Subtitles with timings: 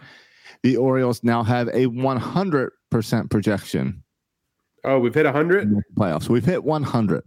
[0.63, 3.99] The Orioles now have a 100% projection
[4.85, 5.73] Oh, we've hit 100?
[5.95, 6.27] playoffs.
[6.27, 7.23] We've hit 100.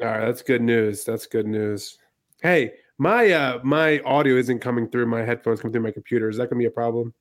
[0.00, 1.04] All right, that's good news.
[1.04, 1.98] That's good news.
[2.42, 6.28] Hey, my uh my audio isn't coming through my headphones, coming through my computer.
[6.28, 7.12] Is that gonna be a problem?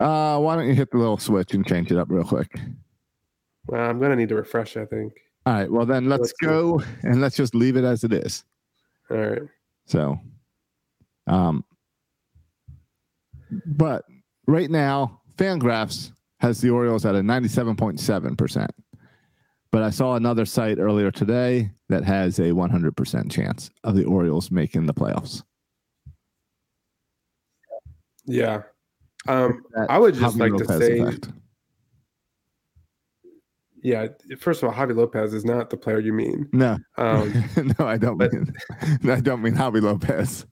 [0.00, 2.50] Uh, why don't you hit the little switch and change it up real quick?
[3.66, 5.12] Well, I'm gonna need to refresh, I think.
[5.44, 5.70] All right.
[5.70, 6.46] Well, then let's Let's see.
[6.46, 8.44] go and let's just leave it as it is.
[9.10, 9.42] All right.
[9.84, 10.18] So,
[11.26, 11.64] um,
[13.66, 14.04] but
[14.46, 18.68] right now, Fangraphs has the Orioles at a 97.7%.
[19.72, 24.50] But I saw another site earlier today that has a 100% chance of the Orioles
[24.50, 25.42] making the playoffs.
[28.24, 28.62] Yeah.
[29.28, 31.28] Um I would just Javy like to say effect.
[33.82, 34.06] yeah,
[34.38, 36.48] first of all, Javy Lopez is not the player you mean.
[36.52, 37.44] No, Um
[37.78, 38.52] no, I don't but- mean.
[39.10, 40.46] I don't mean Javy Lopez.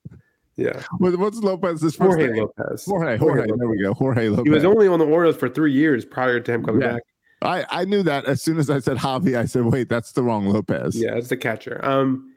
[0.57, 0.83] Yeah.
[0.99, 2.37] What's Lopez's first Jorge name?
[2.57, 2.85] Lopez.
[2.85, 3.95] Jorge, Jorge Jorge, there we go.
[3.95, 4.45] Jorge Lopez.
[4.45, 6.93] He was only on the Orioles for three years prior to him coming Yeah.
[6.95, 7.03] back.
[7.43, 10.23] I, I knew that as soon as I said Javy, I said, wait, that's the
[10.23, 10.97] wrong Lopez.
[10.97, 11.85] Yeah, it's the catcher.
[11.85, 12.35] Um,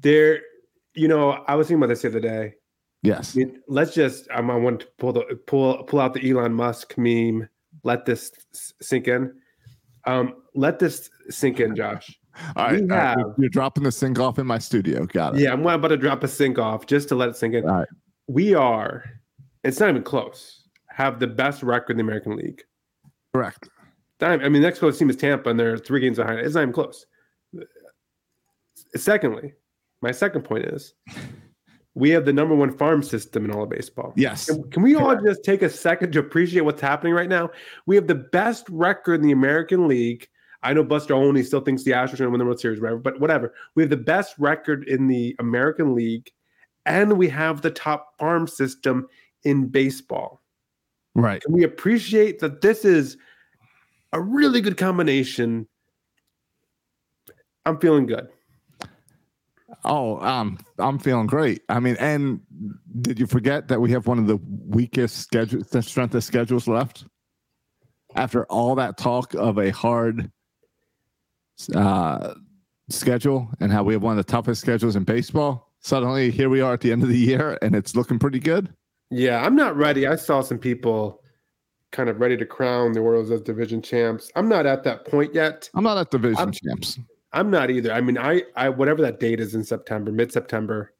[0.00, 0.40] there,
[0.94, 2.54] you know, I was thinking about this the other day.
[3.02, 3.34] Yes.
[3.34, 4.26] I mean, let's just.
[4.32, 7.48] Um, I want to pull the pull pull out the Elon Musk meme.
[7.84, 8.32] Let this
[8.82, 9.32] sink in.
[10.06, 12.18] Um, let this sink in, Josh.
[12.56, 15.06] All right, all right, You're dropping the sink off in my studio.
[15.06, 15.42] Got it.
[15.42, 17.68] Yeah, I'm about to drop a sink off just to let it sink in.
[17.68, 17.88] All right.
[18.28, 19.04] We are.
[19.64, 20.64] It's not even close.
[20.88, 22.62] Have the best record in the American League.
[23.34, 23.68] Correct.
[24.20, 26.40] I mean, the next closest team is Tampa, and they're three games behind.
[26.40, 27.04] It's not even close.
[28.94, 29.52] Secondly,
[30.00, 30.94] my second point is
[31.94, 34.12] we have the number one farm system in all of baseball.
[34.16, 34.46] Yes.
[34.46, 37.50] Can, can we all just take a second to appreciate what's happening right now?
[37.86, 40.28] We have the best record in the American League.
[40.66, 42.80] I know Buster Olney still thinks the Astros are going to win the World Series,
[42.80, 43.54] whatever, but whatever.
[43.76, 46.32] We have the best record in the American League,
[46.84, 49.06] and we have the top farm system
[49.44, 50.42] in baseball.
[51.14, 51.40] Right.
[51.40, 53.16] Can we appreciate that this is
[54.12, 55.68] a really good combination?
[57.64, 58.26] I'm feeling good.
[59.84, 61.62] Oh, um, I'm feeling great.
[61.68, 62.40] I mean, and
[63.02, 66.66] did you forget that we have one of the weakest schedule, the strength of schedules
[66.66, 67.04] left?
[68.16, 70.32] After all that talk of a hard
[71.74, 72.34] uh,
[72.88, 76.60] schedule and how we have one of the toughest schedules in baseball, suddenly here we
[76.60, 78.72] are at the end of the year and it's looking pretty good.
[79.10, 80.06] Yeah, I'm not ready.
[80.06, 81.22] I saw some people
[81.92, 84.30] kind of ready to crown the Orioles as division champs.
[84.34, 85.70] I'm not at that point yet.
[85.74, 86.98] I'm not at division I'm- champs.
[87.32, 87.92] I'm not either.
[87.92, 90.94] I mean, I, I whatever that date is in September, mid September,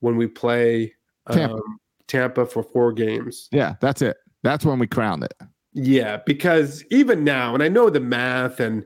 [0.00, 0.94] when we play
[1.28, 1.60] um, Tampa.
[2.08, 2.46] Tampa.
[2.46, 3.48] for four games.
[3.52, 4.16] Yeah, that's it.
[4.42, 5.34] That's when we crowned it.
[5.74, 8.84] Yeah, because even now, and I know the math and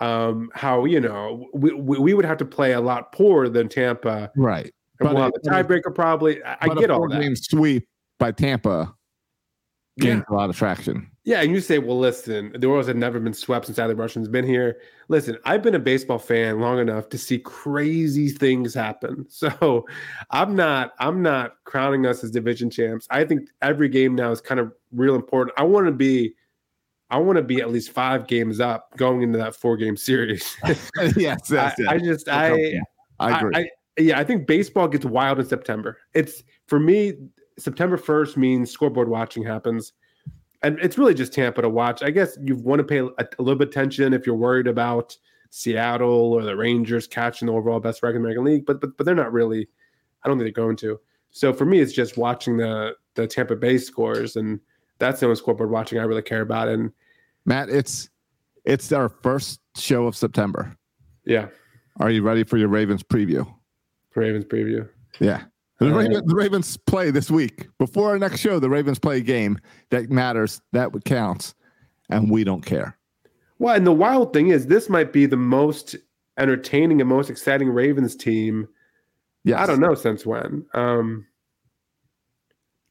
[0.00, 4.30] um, how you know we, we would have to play a lot poorer than Tampa,
[4.36, 4.64] Right.
[5.00, 6.42] and But we'll it- the tiebreaker probably.
[6.44, 7.14] I, I get all that.
[7.16, 7.88] four-game sweep
[8.18, 8.94] by Tampa
[9.98, 10.34] gains Yeah.
[10.34, 11.10] a lot of traction.
[11.24, 14.28] Yeah, and you say, well, listen, the Orioles have never been swept since Adley Rutschman's
[14.28, 14.78] been here.
[15.08, 19.26] Listen, I've been a baseball fan long enough to see crazy things happen.
[19.28, 19.84] So
[20.30, 23.06] I'm not, I'm not crowning us as division champs.
[23.10, 25.54] I think every game now is kind of real important.
[25.58, 26.32] I want to be,
[27.10, 30.56] I want to be at least five games up going into that four game series.
[31.16, 31.72] yes, I.
[31.88, 32.80] I just, I,
[33.18, 33.52] I agree.
[33.54, 33.68] I,
[33.98, 35.98] yeah, I think baseball gets wild in September.
[36.14, 37.14] It's for me,
[37.58, 39.92] September 1st means scoreboard watching happens.
[40.62, 42.02] And it's really just Tampa to watch.
[42.02, 43.04] I guess you want to pay a,
[43.38, 45.16] a little bit attention if you're worried about
[45.50, 48.96] Seattle or the Rangers catching the overall best record in the American League, but but
[48.96, 49.68] but they're not really.
[50.24, 51.00] I don't think they're going to.
[51.30, 54.60] So for me, it's just watching the the Tampa Bay scores, and
[54.98, 56.68] that's the only scoreboard watching I really care about.
[56.68, 56.92] And
[57.48, 58.10] Matt, it's
[58.64, 60.76] it's our first show of September.
[61.24, 61.46] yeah,
[61.98, 63.50] Are you ready for your Ravens preview?
[64.14, 64.86] Ravens preview.
[65.18, 65.44] Yeah.
[65.78, 67.68] The, Ravens, the Ravens play this week.
[67.78, 69.58] Before our next show, the Ravens play a game
[69.90, 71.54] that matters, that would counts.
[72.10, 72.98] and we don't care.
[73.58, 75.96] Well, and the wild thing is, this might be the most
[76.36, 78.68] entertaining and most exciting Ravens team.
[79.44, 80.66] Yeah, I don't know since when.
[80.74, 81.26] Um,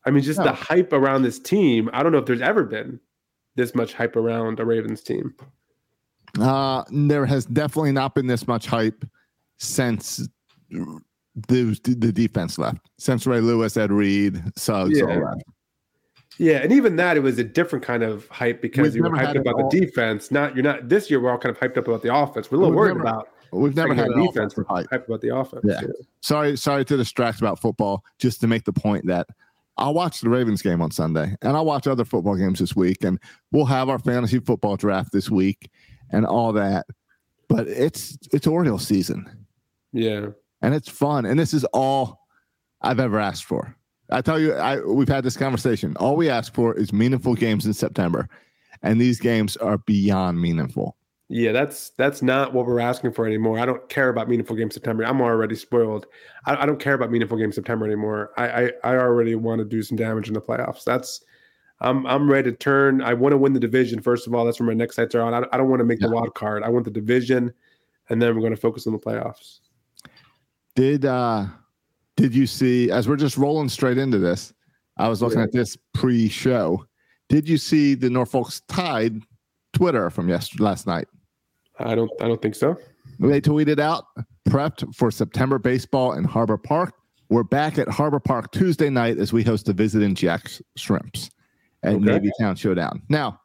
[0.06, 0.46] I mean, just No.
[0.46, 1.90] the hype around this team.
[1.94, 3.00] I don't know if there's ever been
[3.58, 5.34] this much hype around a Ravens team.
[6.40, 9.04] Uh, there has definitely not been this much hype
[9.58, 10.28] since
[10.70, 12.90] the the defense left.
[12.98, 15.16] Since Ray Lewis, Ed Reed, Suggs, all Yeah.
[15.20, 15.42] that.
[16.40, 19.10] Yeah, and even that, it was a different kind of hype because We've you were
[19.10, 20.30] hyped about all- the defense.
[20.30, 21.20] Not you're not this year.
[21.20, 22.52] We're all kind of hyped up about the offense.
[22.52, 24.54] We're a little We've worried never- about We've never had an defense.
[24.70, 24.88] hype.
[24.92, 25.64] Hyped about the offense.
[25.68, 25.82] Yeah.
[26.22, 28.04] Sorry, sorry to distract about football.
[28.20, 29.28] Just to make the point that
[29.78, 33.04] I'll watch the Ravens game on Sunday, and I'll watch other football games this week,
[33.04, 33.20] and
[33.52, 35.70] we'll have our fantasy football draft this week,
[36.12, 36.86] and all that.
[37.48, 39.46] But it's it's Orioles season.
[39.94, 40.28] yeah.
[40.62, 41.26] and it's fun.
[41.26, 42.28] And this is all
[42.82, 43.76] I've ever asked for.
[44.10, 45.96] I tell you, I we've had this conversation.
[45.98, 48.28] All we ask for is meaningful games in September,
[48.82, 50.98] and these games are beyond meaningful.
[51.30, 53.60] Yeah, that's that's not what we're asking for anymore.
[53.60, 55.04] I don't care about meaningful game September.
[55.04, 56.06] I'm already spoiled.
[56.46, 58.32] I, I don't care about meaningful game September anymore.
[58.38, 60.86] I, I I already want to do some damage in the playoffs.
[60.86, 61.22] That's
[61.82, 63.02] I'm I'm ready to turn.
[63.02, 64.46] I want to win the division first of all.
[64.46, 65.34] That's where my next sights are on.
[65.34, 66.64] I, I don't want to make the wild card.
[66.64, 67.54] I want the division,
[68.10, 69.60] and then we're going to focus on the playoffs.
[70.76, 71.48] Did uh
[72.16, 74.54] did you see as we're just rolling straight into this?
[74.96, 75.44] I was looking Yeah.
[75.46, 76.86] at this pre-show.
[77.28, 79.22] Did you see the Norfolk's Tide
[79.74, 81.08] Twitter from yesterday last night?
[81.80, 82.78] I don't I don't think so.
[83.20, 84.06] They tweeted out
[84.48, 86.94] prepped for September baseball in Harbor Park.
[87.30, 91.30] We're back at Harbor Park Tuesday night as we host the Visiting Jack's Shrimps
[91.84, 92.06] at Okay.
[92.06, 93.02] Navy Town Showdown.
[93.10, 93.42] Now,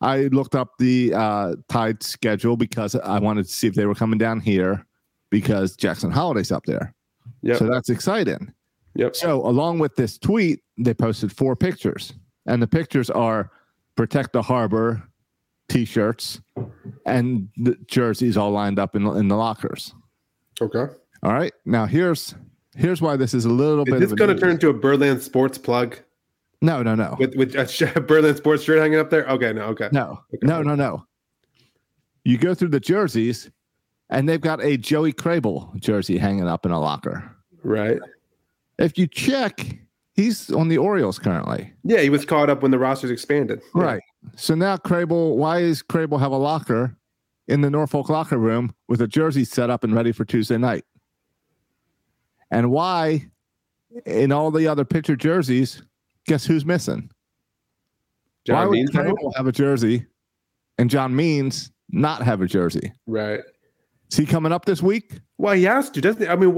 [0.00, 3.94] I looked up the uh, Tide schedule because I wanted to see if they were
[3.94, 4.86] coming down here
[5.30, 6.94] because Jackson Holliday's up there.
[7.42, 7.56] Yep.
[7.58, 8.52] So that's exciting.
[8.94, 9.16] Yep.
[9.16, 12.12] So, along with this tweet, they posted four pictures,
[12.46, 13.50] and the pictures are
[13.96, 15.02] "Protect the Harbor"
[15.68, 16.40] T-shirts
[17.04, 19.94] and the jerseys all lined up in in the lockers.
[20.60, 20.86] Okay.
[21.22, 22.34] All right, now here's
[22.76, 24.00] here's why this is a little Is bit.
[24.00, 25.98] this of going to turn into a Berlin sports plug
[26.62, 29.26] No, no, no, with with a sh- Berlin sports shirt hanging up there?
[29.28, 29.52] Okay.
[29.52, 29.62] No.
[29.66, 29.88] Okay.
[29.92, 30.46] no, Okay.
[30.46, 31.04] no, no, no.
[32.24, 33.50] You go through the jerseys,
[34.10, 37.30] and they've got a Joey Krehbiel jersey hanging up in a locker.
[37.62, 37.98] Right.
[38.78, 39.78] If you check,
[40.14, 41.72] he's on the Orioles currently.
[41.84, 43.62] Yeah, he was caught up when the rosters expanded.
[43.74, 44.02] Right.
[44.34, 46.96] So now Krehbiel, why is Krehbiel have a locker
[47.48, 50.84] in the Norfolk locker room with a jersey set up and ready for Tuesday night?
[52.50, 53.26] And why
[54.04, 55.82] in all the other picture jerseys,
[56.26, 57.10] guess who's missing?
[58.46, 59.02] why John would Means now?
[59.02, 60.06] Krehbiel have a jersey
[60.78, 62.92] and John Means not have a jersey?
[63.06, 63.40] Right.
[64.10, 65.18] Is he coming up this week?
[65.38, 66.28] Well, he has to, doesn't he?
[66.28, 66.50] I mean,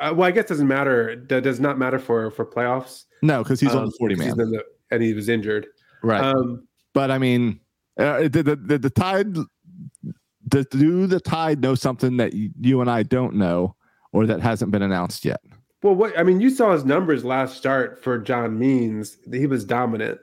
[0.00, 1.22] uh, well, I guess it doesn't matter.
[1.28, 3.04] That does not matter for for playoffs.
[3.22, 4.50] No, because he's on Um, the 40 because man.
[4.52, 5.66] the- and he was injured.
[6.02, 6.22] Right.
[6.22, 7.60] Um, but I mean,
[7.98, 9.36] uh, did the, the, the Tide,
[10.48, 13.76] does, do the Tide know something that you, and I don't know
[14.12, 15.40] or that hasn't been announced yet?
[15.84, 19.18] well, what I mean, you saw his numbers last start for John Means.
[19.30, 20.18] He was dominant,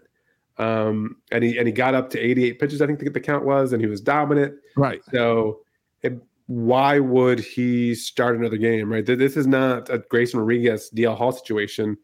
[0.57, 2.81] um, and he and he got up to 88 pitches.
[2.81, 4.55] I think the, the count was, and he was dominant.
[4.75, 5.03] Right.
[5.13, 5.59] So,
[6.01, 8.91] it, why would he start another game?
[8.91, 9.05] Right.
[9.05, 11.95] This is not a Grayson Rodriguez DL Hall situation.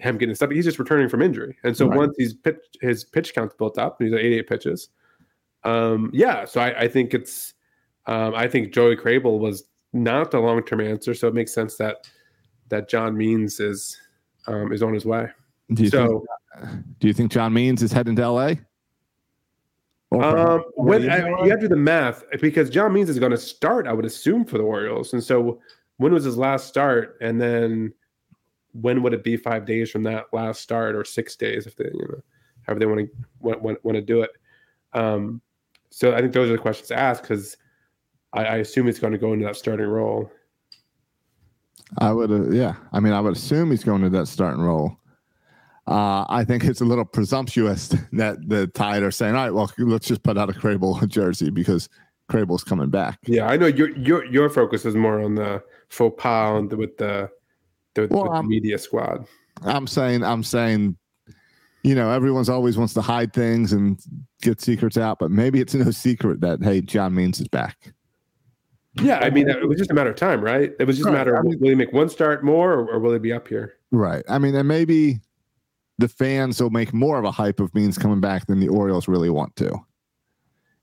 [0.00, 0.50] Him getting stuff.
[0.50, 1.96] He's just returning from injury, and so Right.
[1.98, 4.88] once he's pitch, his pitch count's built up, he's at 88 pitches.
[5.64, 6.44] Um, yeah.
[6.44, 7.54] So I, I think it's.
[8.06, 11.76] Um, I think Joey Krehbiel was not the long term answer, so it makes sense
[11.76, 12.08] that
[12.68, 14.00] that John Means is
[14.46, 15.28] um, is on his way.
[15.74, 16.24] Do you, So
[16.58, 18.54] think, do you think John Means is heading to LA?
[20.12, 23.38] Um, when I, you have to do the math because John Means is going to
[23.38, 25.12] start, I would assume, for the Orioles.
[25.12, 25.60] And so,
[25.98, 27.16] when was his last start?
[27.20, 27.92] And then,
[28.72, 29.36] when would it be?
[29.36, 32.22] Five days from that last start, or six days, if they, you know,
[32.62, 33.10] however they want to
[33.40, 34.30] want, want, want to do it.
[34.92, 35.40] Um,
[35.90, 37.56] so I think those are the questions to ask because
[38.32, 40.30] I, I assume he's going to go into that starting role.
[41.98, 42.74] I would, uh, yeah.
[42.92, 44.96] I mean, I would assume he's going to that starting role.
[45.86, 49.70] Uh, I think it's a little presumptuous that the Tide are saying, "All right, well,
[49.78, 51.88] let's just put out a Krehbiel jersey because
[52.30, 56.14] Krehbiel's coming back." Yeah, I know your your your focus is more on the faux
[56.22, 57.30] pas on the, with the
[57.94, 59.26] the, Well, the um, media squad.
[59.62, 60.96] I'm saying, I'm saying,
[61.82, 63.98] you know, everyone's always wants to hide things and
[64.42, 67.92] get secrets out, but maybe it's no secret that hey, John Means is back.
[68.94, 70.72] Yeah, I mean, it was just a matter of time, right?
[70.78, 72.86] It was just a matter of I mean- will he make one start more or,
[72.88, 73.74] or will he be up here?
[73.92, 74.24] Right.
[74.28, 75.20] I mean, and maybe
[75.98, 79.06] the fans will make more of a hype of Means coming back than the Orioles
[79.06, 79.78] really want to.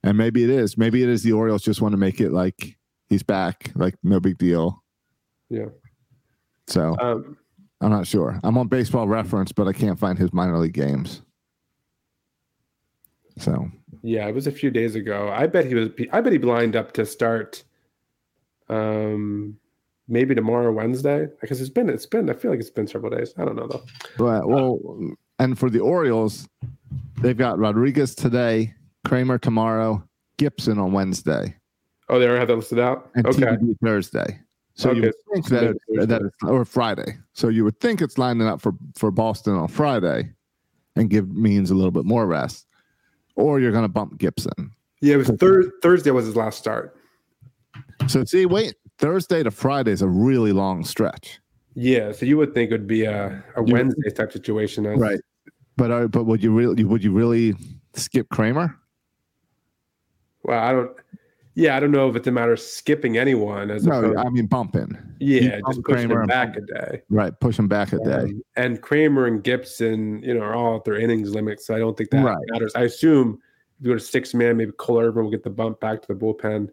[0.04, 0.78] And maybe it is.
[0.78, 2.76] Maybe it is the Orioles just want to make it like
[3.08, 4.82] he's back, like no big deal.
[5.50, 5.66] Yeah.
[6.68, 7.36] So Um,
[7.80, 8.38] I'm not sure.
[8.44, 11.22] I'm on baseball reference, but I can't find his minor league games.
[13.38, 13.70] So
[14.02, 15.30] Yeah, it was a few days ago.
[15.32, 15.90] I bet he was.
[16.12, 17.64] I bet he lined up to start.
[18.68, 19.56] Um,
[20.08, 21.88] maybe tomorrow, Wednesday, because it's been.
[21.88, 22.28] It's been.
[22.28, 23.32] I feel like it's been several days.
[23.38, 23.82] I don't know though.
[24.22, 24.44] Right.
[24.46, 24.78] Well,
[25.38, 26.48] and for the Orioles,
[27.22, 28.74] they've got Rodriguez today,
[29.06, 30.02] Kremer tomorrow,
[30.36, 31.54] Gibson on Wednesday,
[32.10, 33.10] Oh, they already have that listed out.
[33.14, 33.42] and Okay.
[33.42, 34.40] TBD Thursday.
[34.78, 37.18] So you Okay, would think that, that it's, or Friday.
[37.32, 40.32] So you would think it's lining up for for Boston on Friday,
[40.94, 42.66] and give Means a little bit more rest,
[43.34, 44.70] or you're going to bump Gibson.
[45.00, 46.96] Yeah, it was thir- Thursday was his last start.
[48.06, 51.40] So see, wait, Thursday to Friday is a really long stretch.
[51.74, 54.86] Yeah, so you would think it would be a, a You- Wednesday type situation.
[54.86, 55.20] as- Right.
[55.76, 57.54] But are, but would you really would you really
[57.94, 58.76] skip Kremer?
[60.44, 60.90] Well, I don't.
[61.58, 64.16] Yeah, I don't know if it's a matter of skipping anyone as No, opposed.
[64.18, 64.96] I mean bumping.
[65.18, 67.02] yeah, you just pushing Kremer back a day.
[67.10, 68.12] Right, push back a day.
[68.12, 71.80] Um, and Kremer and Gibson, you know, are all at their innings limit, so I
[71.80, 72.38] don't think that Right.
[72.52, 72.72] matters.
[72.76, 73.40] I assume
[73.80, 76.06] if you go to six man, maybe Cole Irvin will get the bump back to
[76.06, 76.68] the bullpen.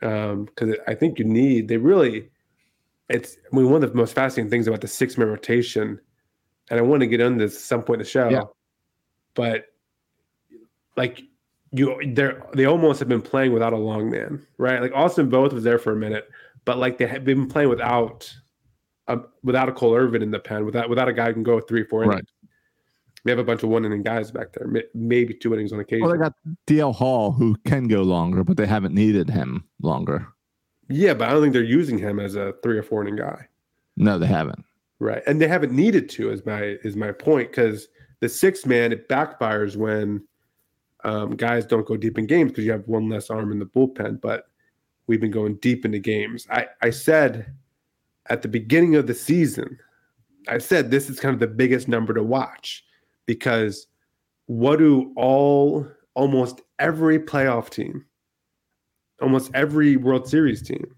[0.00, 2.28] Because I think you need they really.
[3.08, 5.98] It's I mean one of the most fascinating things about the six man rotation,
[6.68, 8.42] and I want to get into this at some point in the show, Yeah.
[9.32, 9.64] but
[10.98, 11.22] like
[11.76, 14.80] you, they're they almost have been playing without a long man, right?
[14.80, 16.28] Like Austin Voth was there for a minute,
[16.64, 18.32] but like they have been playing without
[19.08, 21.60] a, without a Cole Irvin in the pen, without without a guy who can go
[21.60, 22.14] three, four innings.
[22.16, 22.24] Right.
[23.24, 26.04] We have a bunch of one inning guys back there, maybe two innings on occasion.
[26.06, 26.34] Well, they got
[26.68, 30.28] DL Hall who can go longer, but they haven't needed him longer.
[30.88, 33.48] yeah, but I don't think they're using him as a three or four inning guy,
[33.96, 34.64] No, they haven't.
[35.00, 35.24] right?
[35.26, 37.88] And they haven't needed to, is my is my point, because
[38.20, 40.22] the six man it backfires when
[41.04, 43.66] um, guys don't go deep in games because you have one less arm in the
[43.66, 44.20] bullpen.
[44.20, 44.44] But
[45.06, 46.46] we've been going deep into games.
[46.50, 47.54] I I said
[48.28, 49.78] at the beginning of the season,
[50.48, 52.84] I said this is kind of the biggest number to watch
[53.26, 53.86] because
[54.46, 58.04] what do all almost every playoff team,
[59.20, 60.94] almost every World Series team,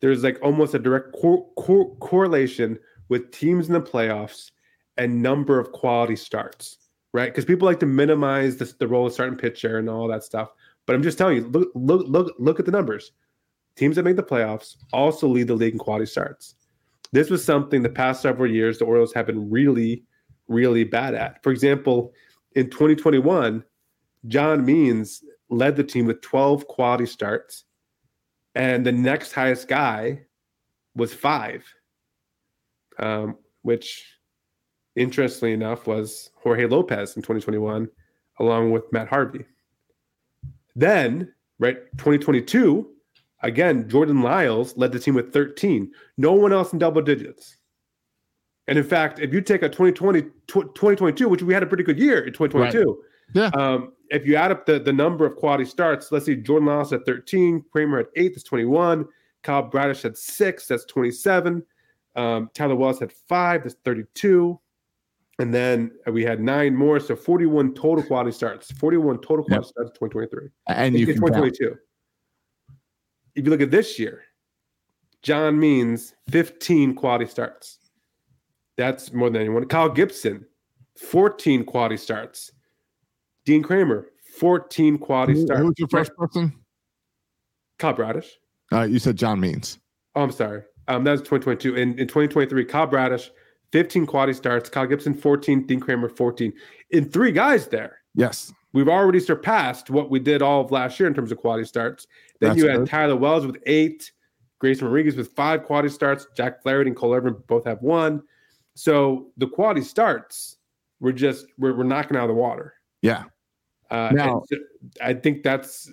[0.00, 2.78] there's like almost a direct cor- cor- correlation
[3.08, 4.50] with teams in the playoffs
[4.96, 6.78] and number of quality starts,
[7.12, 7.30] right?
[7.30, 10.50] Because people like to minimize this, the role of starting pitcher and all that stuff.
[10.86, 13.12] But I'm just telling you, look, look, look, look at the numbers.
[13.76, 16.56] Teams that make the playoffs also lead the league in quality starts.
[17.12, 20.04] This was something the past several years the Orioles have been really,
[20.48, 21.42] really bad at.
[21.42, 22.12] For example,
[22.54, 23.64] in 2021,
[24.28, 27.64] John Means led the team with 12 quality starts,
[28.54, 30.22] and the next highest guy
[30.94, 31.64] was five,
[32.98, 34.04] um, which,
[35.00, 37.88] interestingly enough, was Jorge Lopez in 2021,
[38.38, 39.44] along with Matt Harvey.
[40.76, 42.88] Then, right, 2022,
[43.42, 45.90] again, Jordan Lyles led the team with 13.
[46.16, 47.56] No one else in double digits.
[48.68, 50.28] And in fact, if you take a 2020, tw-
[50.74, 53.02] 2022, which we had a pretty good year in 2022,
[53.34, 53.50] Yeah.
[53.54, 56.92] um, if you add up the, the number of quality starts, let's see, Jordan Lyles
[56.92, 59.06] at 13, Kremer at eight, that's 21.
[59.42, 61.64] Kyle Bradish had six, that's 27.
[62.16, 64.58] Um, Tyler Wells had five, that's 32.
[65.40, 68.70] And then we had nine more, so 41 total quality starts.
[68.72, 71.76] 41 total quality starts in 2023 And you can 2022.
[73.34, 74.24] If you look at this year,
[75.22, 77.78] John Means 15 quality starts.
[78.76, 79.64] That's more than anyone.
[79.66, 80.44] Kyle Gibson,
[80.98, 82.52] 14 quality starts.
[83.46, 85.60] Dean Kremer, 14 quality Who, starts.
[85.60, 86.52] who was your first person?
[87.78, 88.28] Kyle Bradish.
[88.70, 89.78] Uh, you said John Means.
[90.14, 90.64] Oh, I'm sorry.
[90.86, 91.76] Um, that was 2022.
[91.76, 93.30] In, in 2023, Kyle Bradish,
[93.72, 94.68] 15 quality starts.
[94.68, 95.66] Kyle Gibson, 14.
[95.66, 96.52] Dean Kremer, 14.
[96.90, 97.98] In three guys there.
[98.14, 98.52] Yes.
[98.72, 102.06] We've already surpassed what we did all of last year in terms of quality starts.
[102.40, 102.88] Then That's you had good.
[102.88, 104.12] Tyler Wells with eight,
[104.58, 108.22] Grayson Rodriguez with five quality starts, Jack Flaherty and Cole Irvin both have one.
[108.74, 110.56] So the quality starts,
[111.00, 112.74] we're just we're, we're knocking out of the water.
[113.02, 113.24] Yeah.
[113.90, 114.56] Uh, Now- so
[115.00, 115.90] I think that's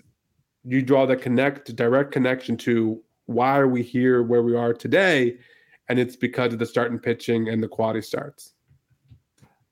[0.64, 5.38] you draw the connect direct connection to why are we here where we are today,
[5.89, 8.53] and it's because of the starting pitching and the quality starts.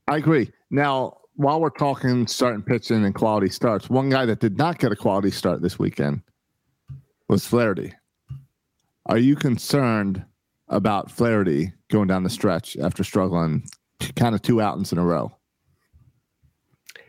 [0.08, 0.52] I agree.
[0.70, 4.92] Now, while we're talking starting pitching and quality starts, one guy that did not get
[4.92, 6.22] a quality start this weekend
[7.28, 7.94] was Flaherty.
[9.08, 10.24] Are you concerned
[10.70, 13.68] about Flaherty going down the stretch after struggling
[14.16, 15.36] kind of two outings in a row?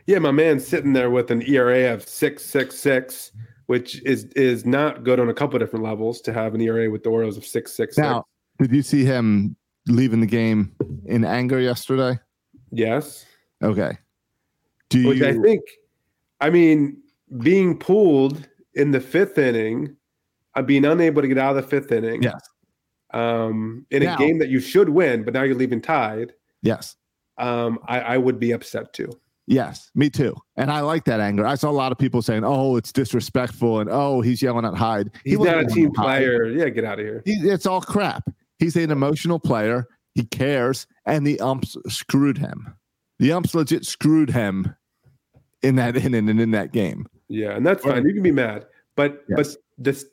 [0.06, 3.32] Yeah, my man's sitting there with an ERA of six six six,
[3.66, 6.90] which is is not good on a couple of different levels to have an ERA
[6.90, 7.98] with the Orioles of six six six.
[7.98, 8.24] Now,
[8.58, 9.56] did you see him
[9.88, 10.72] leaving the game
[11.06, 12.18] in anger yesterday?
[12.70, 13.24] Yes,
[13.62, 13.96] Okay.
[14.88, 15.26] Do which you?
[15.26, 15.62] I think,
[16.40, 16.98] I mean,
[17.38, 19.96] being pulled in the fifth inning,
[20.54, 22.40] uh, being unable to get out of the fifth inning, yes.
[23.12, 26.34] um, in Now- a game that you should win, but now you're leaving tied.
[26.62, 26.96] Yes.
[27.38, 29.10] Um, I, I would be upset too.
[29.48, 30.34] Yes, me too.
[30.56, 31.46] And I like that anger.
[31.46, 34.74] I saw a lot of people saying, "Oh, it's disrespectful," and "Oh, he's yelling at
[34.74, 36.46] Hyde." He He's wasn't a team player.
[36.46, 37.22] Yeah, get out of here.
[37.24, 38.28] He, it's all crap.
[38.58, 39.86] He's an emotional player.
[40.14, 42.74] He cares, and the umps screwed him.
[43.18, 44.74] The umps legit screwed him
[45.62, 47.06] in that inning and in that game.
[47.28, 48.04] Yeah, and that's fine.
[48.06, 49.54] You can be mad, but Yes.
[49.54, 50.04] but this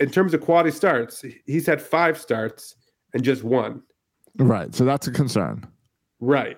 [0.00, 2.74] in terms of quality starts, he's had five starts
[3.14, 3.82] and just one.
[4.36, 4.74] Right.
[4.74, 5.64] So that's a concern.
[6.18, 6.56] Right.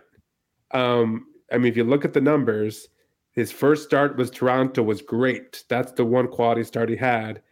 [0.70, 2.88] Um, I mean, if you look at the numbers,
[3.32, 5.64] his first start was Toronto was great.
[5.68, 7.42] That's the one quality start he had,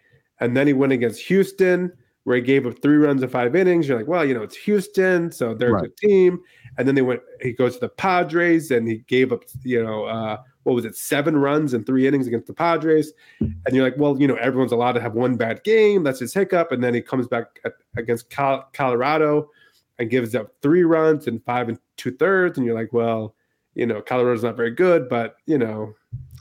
[0.40, 1.92] and then he went against Houston,
[2.24, 3.88] where he gave up three runs in five innings.
[3.88, 6.40] You're like, well, you know, it's Houston, so they're a good team.
[6.78, 7.20] And then they went.
[7.40, 10.96] He goes to the Padres, and he gave up, you know, uh, what was it,
[10.96, 13.12] seven runs in three innings against the Padres.
[13.40, 16.02] And you're like, well, you know, everyone's allowed to have one bad game.
[16.04, 16.70] That's his hiccup.
[16.72, 19.50] And then he comes back at, against Col- Colorado
[19.98, 22.56] and gives up three runs in five and two thirds.
[22.56, 23.34] And you're like, well,
[23.74, 25.92] you know, Colorado's not very good, but you know,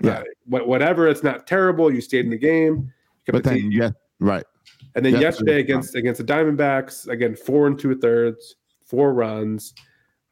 [0.02, 0.24] Yeah.
[0.48, 1.08] wha- whatever.
[1.08, 1.92] It's not terrible.
[1.92, 2.94] You stayed in the game.
[3.26, 4.46] But then, yeah, right.
[4.96, 9.74] And then yesterday against against the Diamondbacks, again four and two thirds, four runs.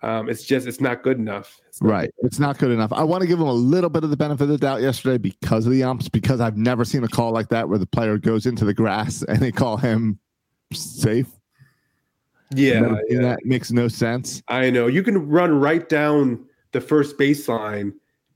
[0.01, 1.59] Um, it's just it's not good enough.
[1.67, 2.11] It's not Right.
[2.19, 2.93] It's not good enough.
[2.93, 5.17] I want to give him a little bit of the benefit of the doubt yesterday
[5.17, 8.17] because of the umps, because I've never seen a call like that where the player
[8.17, 10.19] goes into the grass and they call him
[10.73, 11.27] safe.
[12.55, 13.21] Yeah, yeah.
[13.21, 14.41] That makes no sense.
[14.47, 14.87] I know.
[14.87, 17.93] You can run right down the first baseline,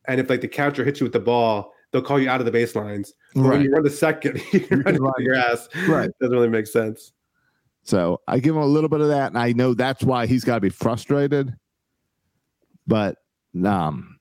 [0.08, 2.46] and if like the catcher hits you with the ball, they'll call you out of
[2.46, 3.12] the baselines.
[3.34, 5.14] But when you run the second, you run run.
[5.18, 5.70] the grass.
[5.88, 6.10] Right.
[6.20, 7.14] Doesn't really make sense.
[7.84, 10.44] So I give him a little bit of that, and I know that's why he's
[10.44, 11.54] got to be frustrated.
[12.88, 13.18] But
[13.66, 14.20] um,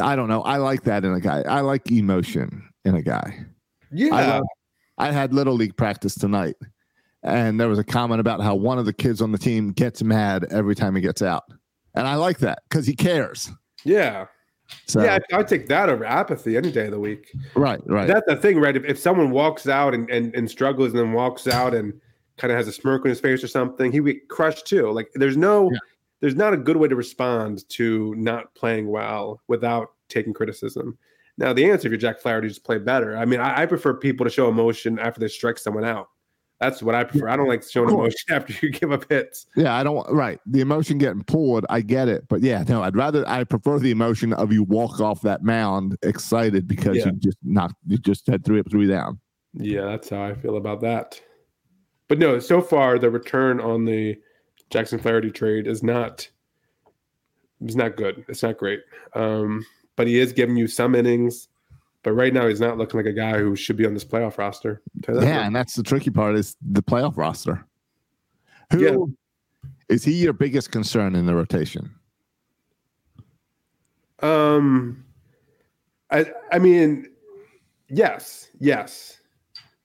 [0.00, 0.42] I don't know.
[0.42, 1.42] I like that in a guy.
[1.42, 3.44] I like emotion in a guy.
[3.90, 4.14] Yeah.
[4.14, 4.44] I, love-
[4.98, 6.56] I had little league practice tonight,
[7.22, 10.02] and there was a comment about how one of the kids on the team gets
[10.02, 11.44] mad every time he gets out,
[11.94, 13.50] and I like that because he cares.
[13.84, 14.26] yeah.
[14.86, 15.18] So yeah.
[15.32, 17.32] I- I'd take that over apathy any day of the week.
[17.54, 18.76] right, right, That's the thing, right?
[18.76, 21.92] If, if someone walks out and, and, and struggles and then walks out and
[22.38, 24.90] kind of has a smirk on his face or something, he would get crushed too.
[24.90, 25.78] Like there's no, Yeah.
[26.20, 30.98] there's not a good way to respond to not playing well without taking criticism.
[31.38, 33.16] Now the answer, if you're Jack Flaherty, just play better.
[33.16, 36.08] I mean, I, I prefer people to show emotion after they strike someone out.
[36.62, 37.28] That's what I prefer.
[37.28, 39.46] I don't like showing emotion after you give up hits.
[39.56, 39.74] yeah.
[39.74, 40.38] I don't right.
[40.46, 43.90] The emotion getting pulled, I get it, but yeah, no, I'd rather I prefer the
[43.90, 47.06] emotion of you walk off that mound excited because Yeah.
[47.06, 49.18] you just knocked, you just had three up, three down.
[49.54, 51.20] Yeah, that's how I feel about that.
[52.06, 54.16] But no, so far the return on the
[54.70, 56.28] Jackson Flaherty trade is not
[57.60, 58.24] is not good.
[58.28, 58.80] It's not great.
[59.14, 59.64] Um,
[59.96, 61.48] but he is giving you some innings.
[62.02, 64.36] But right now he's not looking like a guy who should be on this playoff
[64.38, 64.82] roster.
[65.02, 67.64] Tell you that Yeah, and that's the tricky part is the playoff roster.
[68.72, 69.14] Who
[69.88, 70.12] is Yeah.
[70.12, 71.94] he your biggest concern in the rotation?
[74.20, 75.04] Um,
[76.10, 77.08] I I mean,
[77.88, 79.18] yes, yes,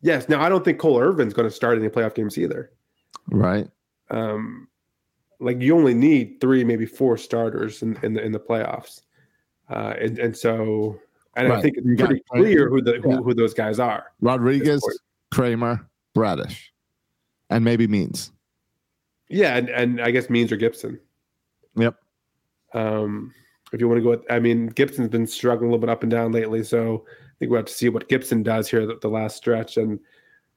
[0.01, 0.30] yes.
[0.30, 2.71] Now I don't think Cole Irvin's going to start any playoff games either.
[3.30, 3.67] Right.
[4.10, 4.67] um,
[5.39, 9.01] like you only need three, maybe four starters in, in the in the playoffs,
[9.69, 10.99] uh, and and so
[11.38, 11.62] and I Right.
[11.63, 13.17] think it's You got- pretty clear who the who, Yeah.
[13.17, 14.12] who those guys are.
[14.21, 14.82] Rodriguez.
[15.32, 16.71] Kremer, Bradish,
[17.50, 18.32] and maybe Means.
[19.30, 21.00] Yeah, and, and I guess Means or Gibson.
[21.76, 21.95] Yep.
[22.73, 23.34] Um,
[23.73, 26.02] if you want to go, with, I mean, Gibson's been struggling a little bit up
[26.04, 28.97] and down lately, so I think we'll have to see what Gibson does here the,
[29.02, 29.76] the last stretch.
[29.78, 30.00] And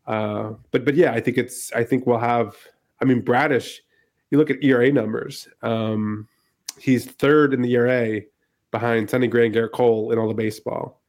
[0.07, 2.57] uh, but but yeah, I think it's I think we'll have.
[3.03, 3.81] I mean, Bradish.
[4.31, 5.49] You look at ERA numbers.
[5.63, 6.29] Um,
[6.79, 8.21] he's third in the ERA
[8.71, 11.03] behind Sonny Gray and Gerrit Cole in all the baseball.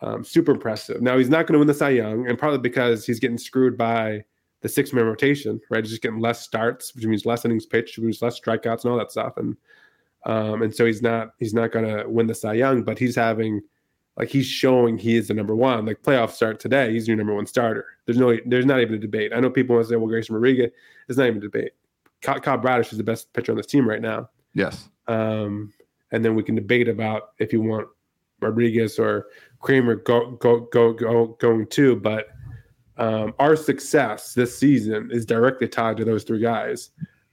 [0.00, 1.02] Um, super impressive.
[1.02, 3.76] Now he's not going to win the Cy Young, and probably because he's getting screwed
[3.76, 4.24] by
[4.60, 5.82] the six man rotation, right?
[5.82, 8.92] He's just getting less starts, which means less innings pitched, which means less strikeouts and
[8.92, 9.36] all that stuff.
[9.36, 9.56] And
[10.26, 13.60] um, and so he's not he's not gonna win the Cy Young, but he's having
[14.16, 15.86] like he's showing he is the number one.
[15.86, 17.86] Like playoff start today, he's your number one starter.
[18.04, 19.32] There's no there's not even a debate.
[19.34, 20.70] I know people want to say, well, Grayson Rodriguez,
[21.06, 21.72] there's not even a debate.
[22.22, 24.28] Cobb Kyle Bradish is the best pitcher on this team right now.
[24.54, 24.88] Yes.
[25.06, 25.72] Um,
[26.12, 27.88] and then we can debate about if you want
[28.40, 29.26] Rodriguez or
[29.60, 31.96] Kremer go go go go going too.
[31.96, 32.28] But
[32.96, 36.90] um, our success this season is directly tied to those three guys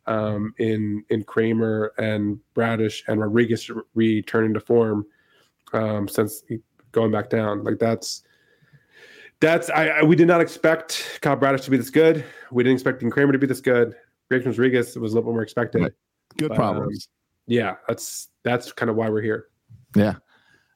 [0.07, 5.05] um, in in Kremer and Bradish and Rodriguez returning to form
[5.73, 6.43] um, since
[6.91, 7.63] going back down.
[7.63, 8.23] Like that's
[9.39, 12.23] that's I, I we did not expect Kyle Bradish to be this good.
[12.51, 13.95] We didn't expect Kremer to be this good.
[14.29, 15.81] Grayson Rodriguez was a little bit more expected.
[15.83, 15.91] Right.
[16.37, 17.07] Good But, problems.
[17.47, 19.47] Yeah, that's that's kind of why we're here.
[19.95, 20.15] yeah.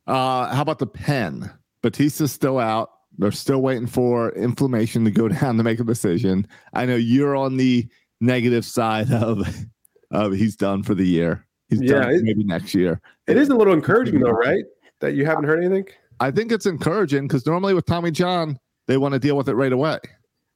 [0.07, 1.51] Uh, how about the pen?
[1.83, 2.89] Bautista's still out.
[3.17, 6.47] They're still waiting for inflammation to go down to make a decision.
[6.73, 7.87] I know you're on the
[8.21, 9.47] negative side of
[10.11, 11.45] of he's done for the year.
[11.69, 12.99] He's Yeah, done it- maybe next year.
[13.27, 14.63] It is a little encouraging though, right?
[15.01, 15.85] That you haven't heard anything.
[16.19, 19.53] I think it's encouraging because normally with Tommy John, they want to deal with it
[19.55, 19.99] right away.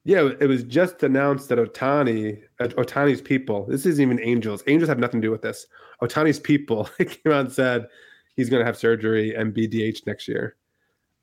[0.05, 4.61] Yeah, it was just announced that Ohtani, uh, Ohtani's people, this isn't even Angels.
[4.67, 5.65] Angels have nothing to do with this.
[6.01, 7.87] Ohtani's people came out and said
[8.35, 10.57] he's going to have surgery and be DH next year.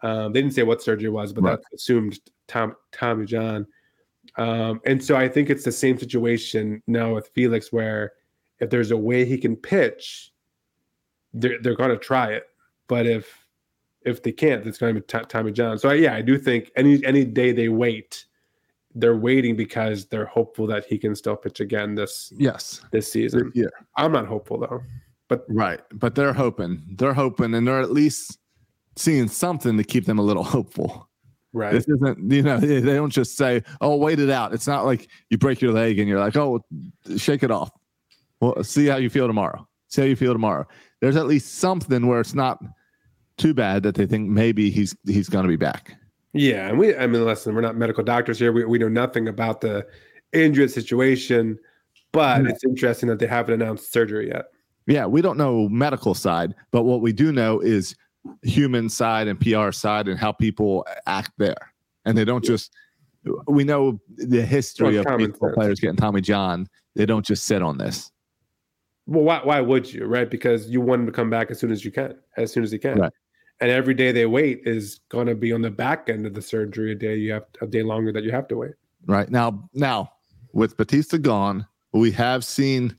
[0.03, 1.51] Um, they didn't say what surgery was, but Right.
[1.71, 3.67] that's assumed Tom, Tommy John.
[4.39, 8.13] Um, and so I think it's the same situation now with Felix, where
[8.61, 10.33] if there's a way he can pitch,
[11.35, 12.45] they're they're going to try it.
[12.89, 13.47] But if
[14.07, 15.79] if they can't, it's going to be T- Tommy John.
[15.79, 18.25] So yeah, I do think any any day they wait,
[18.95, 22.81] they're waiting because they're hopeful that he can still pitch again this Yes.
[22.93, 23.53] this season.
[23.55, 23.67] Yeah.
[23.97, 24.83] I'm not hopeful though.
[25.29, 25.81] But right.
[25.93, 26.83] But they're hoping.
[26.97, 28.39] They're hoping and they're at least
[28.97, 31.09] seeing something to keep them a little hopeful.
[31.53, 31.73] Right.
[31.73, 34.53] This isn't, you know, they don't just say, oh, wait it out.
[34.55, 36.61] It's not like you break your leg and you're like, oh,
[37.17, 37.71] shake it off.
[38.41, 39.67] Well, see how you feel tomorrow.
[39.89, 40.67] See how you feel tomorrow.
[41.01, 42.59] There's at least something where it's not
[43.37, 45.97] too bad that they think maybe he's he's going to be back.
[46.33, 48.53] Yeah, and we I mean listen, we're not medical doctors here.
[48.53, 49.87] We we know nothing about the
[50.33, 51.59] injury situation,
[52.13, 52.51] but No.
[52.51, 54.47] it's interesting that they haven't announced surgery yet.
[54.87, 57.95] Yeah, we don't know medical side, but what we do know is
[58.43, 61.73] human side and PR side and how people act there.
[62.05, 62.73] And they don't just
[63.49, 66.69] we know the history Well, of baseball players getting Tommy John.
[66.95, 68.11] They don't just sit on this.
[69.07, 70.31] Well, why why would you, right?
[70.31, 72.71] Because you want him to come back as soon as you can, as soon as
[72.71, 72.99] he can.
[72.99, 73.13] Right.
[73.61, 76.41] And every day they wait is going to be on the back end of the
[76.43, 76.93] surgery.
[76.93, 78.73] A day you have a day longer that you have to wait.
[79.07, 80.13] Right now, now
[80.53, 82.97] with Bautista gone, we have seen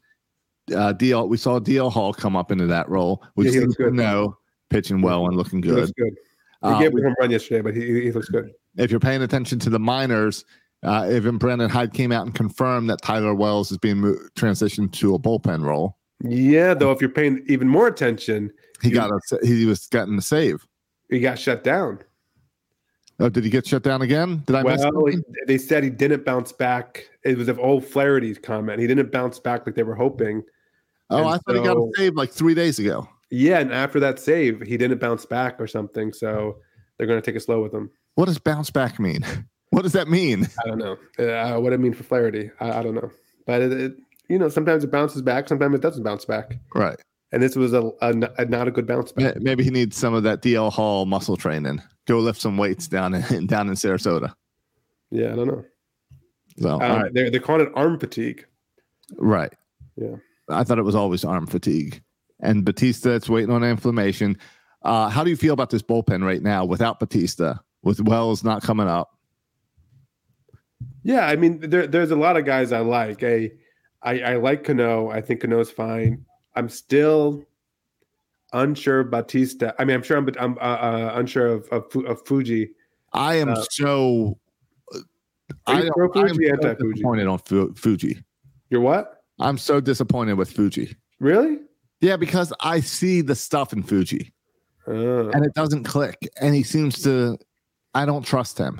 [0.71, 1.27] uh, DL.
[1.27, 3.23] We saw DL Hall come up into that role.
[3.35, 3.93] We've Yeah, he seen good.
[3.93, 4.37] no
[4.69, 5.91] pitching well and looking He good.
[5.97, 6.13] good.
[6.63, 8.51] He Uh, gave we- a run yesterday, but he, he looks good.
[8.77, 10.45] if you're paying attention to the minors,
[10.83, 14.91] uh, even Brandon Hyde came out and confirmed that Tyler Wells is being mo- transitioned
[14.93, 15.97] to a bullpen role.
[16.23, 20.15] Yeah, though, if you're paying even more attention, He You- got a, he was getting
[20.15, 20.65] the save.
[21.09, 21.99] he got shut down.
[23.19, 24.41] Oh, did he get shut down again?
[24.47, 27.07] Did I miss Well, he- they said he didn't bounce back.
[27.23, 28.79] It was an old Flaherty comment.
[28.79, 30.43] He didn't bounce back like they were hoping.
[31.11, 33.07] Oh, and I thought he got a save like three days ago.
[33.29, 36.11] Yeah, and after that save, he didn't bounce back or something.
[36.13, 36.57] So
[36.97, 37.91] they're going to take it slow with him.
[38.15, 39.25] What does bounce back mean?
[39.71, 40.49] What does that mean?
[40.61, 42.51] I don't know uh, what it mean for Flaherty.
[42.59, 43.09] I, I don't know,
[43.47, 43.93] but it, it,
[44.27, 46.57] you know, sometimes it bounces back, sometimes it doesn't bounce back.
[46.75, 46.99] Right.
[47.31, 49.37] And this was a, a, a not a good bounce back.
[49.41, 51.81] Maybe he needs some of that DL Hall muscle training.
[52.07, 54.33] Go lift some weights down in down in Sarasota.
[55.11, 55.65] Yeah, I don't know.
[56.59, 57.13] So, Um, right.
[57.13, 58.45] They're they're calling it arm fatigue.
[59.17, 59.53] right.
[59.95, 60.15] Yeah.
[60.49, 62.01] I thought it was always arm fatigue.
[62.41, 64.37] And Bautista, it's waiting on inflammation.
[64.83, 68.63] Uh, how do you feel about this bullpen right now without Bautista, with Wells not
[68.63, 69.11] coming up?
[71.03, 73.23] Yeah, I mean, there, there's a lot of guys I like.
[73.23, 73.51] I,
[74.01, 75.09] I, I like Cano.
[75.09, 76.25] I think Cano's fine.
[76.55, 77.43] I'm still
[78.53, 79.73] unsure of Bautista.
[79.79, 82.71] I mean, I'm sure I'm, I'm uh, uh, unsure of, of of Fuji.
[83.13, 84.37] I am Uh, so.
[85.67, 88.23] I, I am so disappointed on Fu- Fuji.
[88.69, 89.21] You're what?
[89.39, 90.95] I'm so disappointed with Fuji.
[91.19, 91.59] Really?
[91.99, 94.33] Yeah, because I see the stuff in Fuji
[94.87, 96.17] Uh, and it doesn't click.
[96.39, 97.37] And he seems to,
[97.93, 98.79] I don't trust him.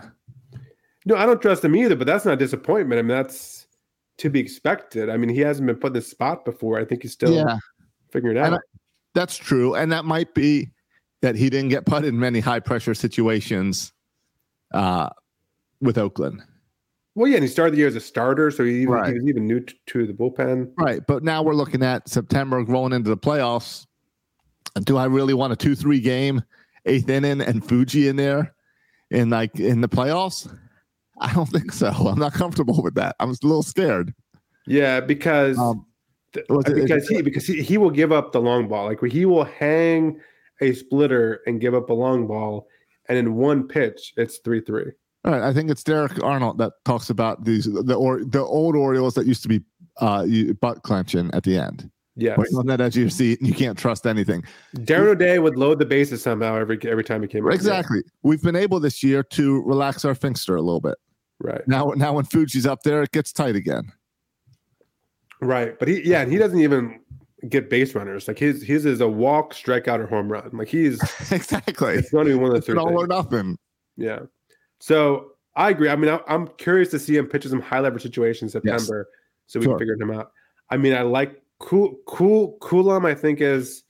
[1.06, 1.96] no, I don't trust him either.
[1.96, 3.00] But that's not disappointment.
[3.00, 3.61] I mean, that's
[4.22, 5.10] to be expected.
[5.10, 6.78] I mean, he hasn't been put in this spot before.
[6.80, 7.58] I think he's still Yeah.
[8.12, 8.62] figuring it out.
[9.16, 9.74] That's true.
[9.74, 10.70] And that might be
[11.24, 13.92] that he didn't get put in many high pressure situations
[14.74, 15.10] uh,
[15.82, 16.44] with Oakland.
[17.16, 19.08] well, yeah, and he started the year as a starter, so he, even, Right.
[19.12, 20.72] he was even new to, to the bullpen.
[20.78, 21.02] Right.
[21.06, 23.86] But now we're looking at September rolling into the playoffs.
[24.86, 26.42] Do I really want a 2 3 game,
[26.86, 28.54] eighth inning, and Fuji in there
[29.10, 30.48] in like in the playoffs?
[31.22, 31.88] I don't think so.
[31.90, 33.16] I'm not comfortable with that.
[33.20, 34.14] I'm a little scared.
[34.68, 35.86] Yeah, because Um,
[36.34, 38.86] th- was it- because he because he, he will give up the long ball.
[38.86, 40.20] Like he will hang
[40.62, 42.68] a splitter and give up a long ball,
[43.10, 44.92] and in one pitch, it's three three.
[45.24, 48.76] All right, I think it's Derek Arnold that talks about these the or the old
[48.76, 49.62] Orioles that used to be
[50.00, 51.90] uh you, butt clenching at the end.
[52.18, 54.44] Yes, Waiting on that edge of your seat, and you can't trust anything.
[54.76, 57.50] Darren O'Day would load the bases somehow every every time he came.
[57.50, 58.02] Exactly.
[58.22, 60.96] We've been able this year to relax our Finkster a little bit.
[61.44, 63.92] Right, Now, now when Fuji's up there, it gets tight again.
[65.42, 65.78] right.
[65.80, 67.00] But he yeah, and he doesn't even
[67.50, 68.28] get base runners.
[68.28, 70.50] Like his his is a walk, strikeout, or home run.
[70.54, 71.02] Like he's
[71.32, 71.96] exactly.
[71.96, 72.78] it's not even one of the It's three.
[72.78, 73.58] all or nothing.
[73.98, 74.20] Yeah.
[74.80, 75.90] So I agree.
[75.90, 78.62] I mean, I, I'm curious to see him pitch in some high leverage situations in
[78.64, 78.82] Yes.
[78.82, 79.10] September,
[79.48, 79.74] so we Sure.
[79.74, 80.32] can figure him out.
[80.70, 83.06] I mean, I like cool, cool, Coulombe.
[83.06, 83.84] I think is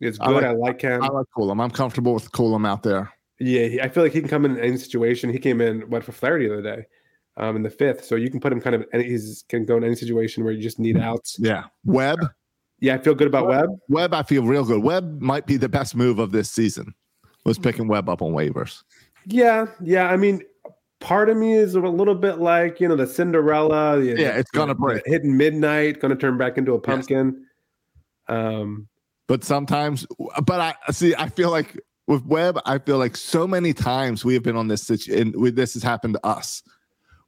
[0.00, 0.34] is I good.
[0.34, 1.02] like- I like, him.
[1.02, 1.60] I like Coulombe.
[1.60, 3.10] I'm comfortable with Coulombe out there.
[3.40, 5.30] Yeah, I feel like he can come in any situation.
[5.30, 6.86] He came in what for Flaherty the other day,
[7.36, 8.04] um, in the fifth.
[8.04, 8.84] So you can put him kind of.
[8.92, 11.36] Any, he's can go in any situation where you just need outs.
[11.38, 11.64] Yeah.
[11.84, 12.18] Webb.
[12.80, 13.70] Yeah, I feel good about Webb.
[13.88, 14.82] Webb, I feel real good.
[14.82, 16.94] Webb might be the best move of this season.
[17.44, 18.82] Was picking Webb up on waivers.
[19.26, 20.08] Yeah, yeah.
[20.10, 20.42] I mean,
[21.00, 24.02] part of me is a little bit like you know the Cinderella.
[24.02, 25.02] you know, Yeah, it's gonna break.
[25.06, 27.46] Hitting midnight, gonna turn back into a pumpkin.
[28.28, 28.88] Um,
[29.26, 30.06] But sometimes,
[30.44, 31.14] but I see.
[31.16, 34.66] I feel like with Webb, I feel like so many times we have been on
[34.66, 36.62] this situation, and this has happened to us,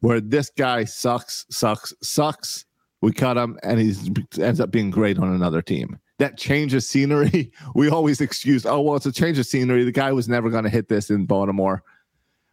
[0.00, 2.64] where this guy sucks, sucks, sucks.
[3.02, 3.94] We cut him, and he
[4.42, 5.98] ends up being great on another team.
[6.18, 8.64] That change of scenery, we always excuse.
[8.66, 9.84] Oh well, it's a change of scenery.
[9.84, 11.82] The guy was never going to hit this in Baltimore,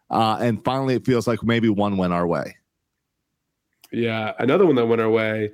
[0.10, 2.58] uh, and finally, it feels like maybe one went our way.
[3.92, 5.52] yeah, another one that went our way.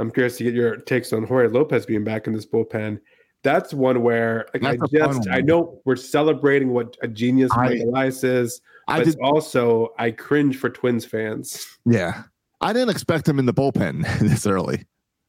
[0.00, 3.00] I'm curious to get your takes on Jorge Lopez being back in this bullpen.
[3.42, 7.80] That's one where like, I just I know we're celebrating what a genius I- Mike
[7.80, 11.66] Elias is, I but did, also I cringe for Twins fans.
[11.86, 12.24] yeah,
[12.60, 14.84] I didn't expect him in the bullpen this early.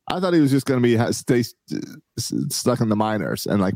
[0.10, 1.44] I thought he was just going to be stay
[2.18, 3.76] stuck in the minors and like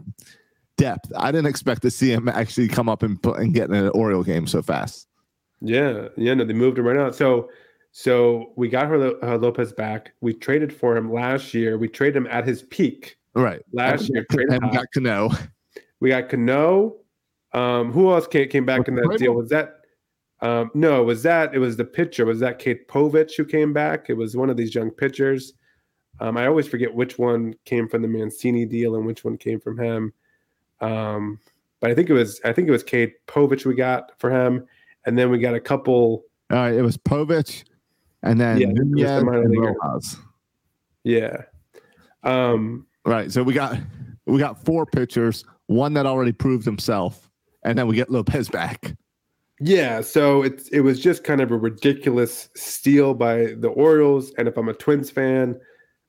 [0.78, 1.12] depth.
[1.16, 3.90] I didn't expect to see him actually come up and put and get in an
[3.90, 5.08] Oriole game so fast.
[5.62, 7.16] Yeah, yeah, no, they moved him right out.
[7.16, 7.50] So,
[7.94, 10.12] so we got her uh, Lopez back.
[10.20, 11.78] We traded for him last year.
[11.78, 13.62] We traded him at his peak Right.
[13.74, 14.26] last year.
[14.34, 15.30] We got Cano.
[16.00, 16.98] We got Cano.
[17.54, 19.34] Um, who else came, came back Was in that deal?
[19.34, 19.82] Was that?
[20.42, 21.56] Um, no, was that?
[21.56, 22.26] It was the pitcher.
[22.26, 24.10] Was that Cade Povich who came back?
[24.10, 25.54] It was one of these young pitchers.
[26.20, 29.60] Um, I always forget which one came from the Mancini deal and which one came
[29.60, 30.14] from him.
[30.82, 31.40] Um,
[31.80, 32.42] but I think it was.
[32.44, 34.66] I think it was Cade Povich we got for him,
[35.06, 36.24] and then we got a couple.
[36.52, 36.74] All right.
[36.74, 37.64] It was Povich
[38.24, 39.58] and then Yeah, Nunez minor and.
[39.58, 40.18] Rojas.
[41.04, 41.44] Yeah.
[42.24, 43.32] Um, Right.
[43.32, 43.78] So we got
[44.26, 47.30] we got four pitchers, one that already proved himself,
[47.64, 48.96] and then we get Lopez back.
[49.62, 54.48] Yeah, so it's it was just kind of a ridiculous steal by the Orioles, and
[54.48, 55.58] if I'm a Twins fan,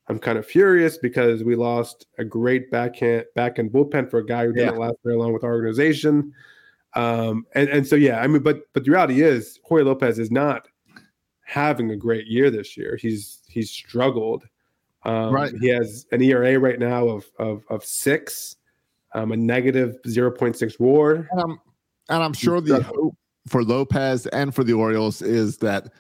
[0.09, 4.27] I'm kind of furious because we lost a great backhand back end bullpen for a
[4.27, 6.33] guy who didn't last very long with our organization.
[6.95, 10.31] Um, and and so yeah, I mean, but but the reality is, Jorge Lopez is
[10.31, 10.67] not
[11.45, 12.97] having a great year this year.
[12.97, 14.45] He's he's struggled.
[15.07, 15.55] Um, Right.
[15.61, 18.57] He has an ERA right now of of of six,
[19.15, 21.29] um, a negative zero point six WAR.
[21.31, 21.61] And I'm,
[22.11, 23.15] and I'm sure the hope
[23.47, 25.93] for Lopez and for the Orioles is that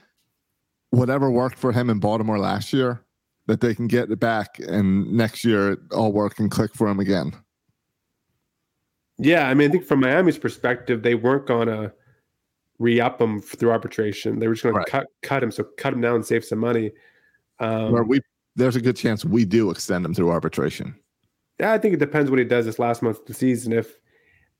[0.90, 3.00] whatever worked for him in Baltimore last year,
[3.46, 6.88] that they can get it back and next year it all work and click for
[6.88, 7.32] him again.
[9.18, 11.92] Yeah, I mean, I think from Miami's perspective, they weren't gonna
[12.80, 14.40] re-up him through arbitration.
[14.40, 14.86] They were just gonna Right.
[14.86, 16.90] cut cut him, so cut him down and save some money.
[17.60, 18.20] Um, Where we
[18.56, 20.94] there's a good chance we do extend him through arbitration.
[21.60, 23.72] yeah, I think it depends what he does this last month of the season.
[23.72, 23.98] If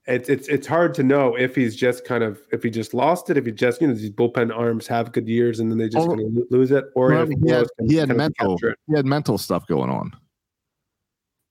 [0.05, 3.29] it's it's it's hard to know if he's just kind of if he just lost
[3.29, 5.89] it, if he just you know these bullpen arms have good years and then they
[5.89, 6.15] just Oh,
[6.49, 8.57] lose it, or Well, if he had, he had mental
[8.87, 10.13] he had mental stuff going on.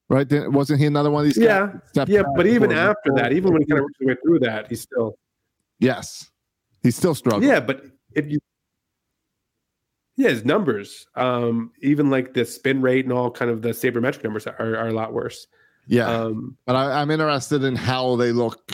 [0.08, 0.26] Right?
[0.26, 1.72] Didn't- Wasn't he another one of these Yeah,
[2.06, 4.38] yeah, but even after that, oh, even when he kind of worked his way through
[4.40, 5.18] that, he's still
[5.80, 6.30] Yes.
[6.82, 7.48] He's still struggling.
[7.50, 8.38] Yeah, but if you
[10.16, 14.24] yeah, his numbers, um, even like the spin rate and all kind of the sabermetric
[14.24, 15.46] numbers are, are a lot worse.
[15.86, 16.08] Yeah.
[16.08, 18.72] Um, But I, I'm interested in how they look.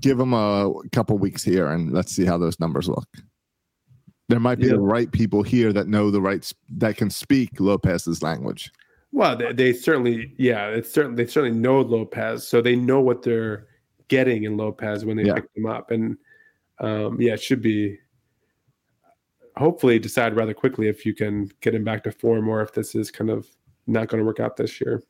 [0.00, 3.08] Give them a couple weeks here, and let's see how those numbers look.
[4.28, 4.72] There might be Yeah.
[4.74, 8.70] the right people here that know the right s- that can speak Lopez's language.
[9.12, 13.22] well, they, they certainly, yeah, it's certainly they certainly know Lopez, so they know what
[13.22, 13.66] they're
[14.08, 15.34] getting in Lopez when they Yeah.
[15.34, 16.16] pick them up, and
[16.80, 17.98] um, yeah, it should be
[19.58, 22.94] hopefully decide rather quickly if you can get him back to form or if this
[22.94, 23.48] is kind of
[23.86, 25.02] not going to work out this year.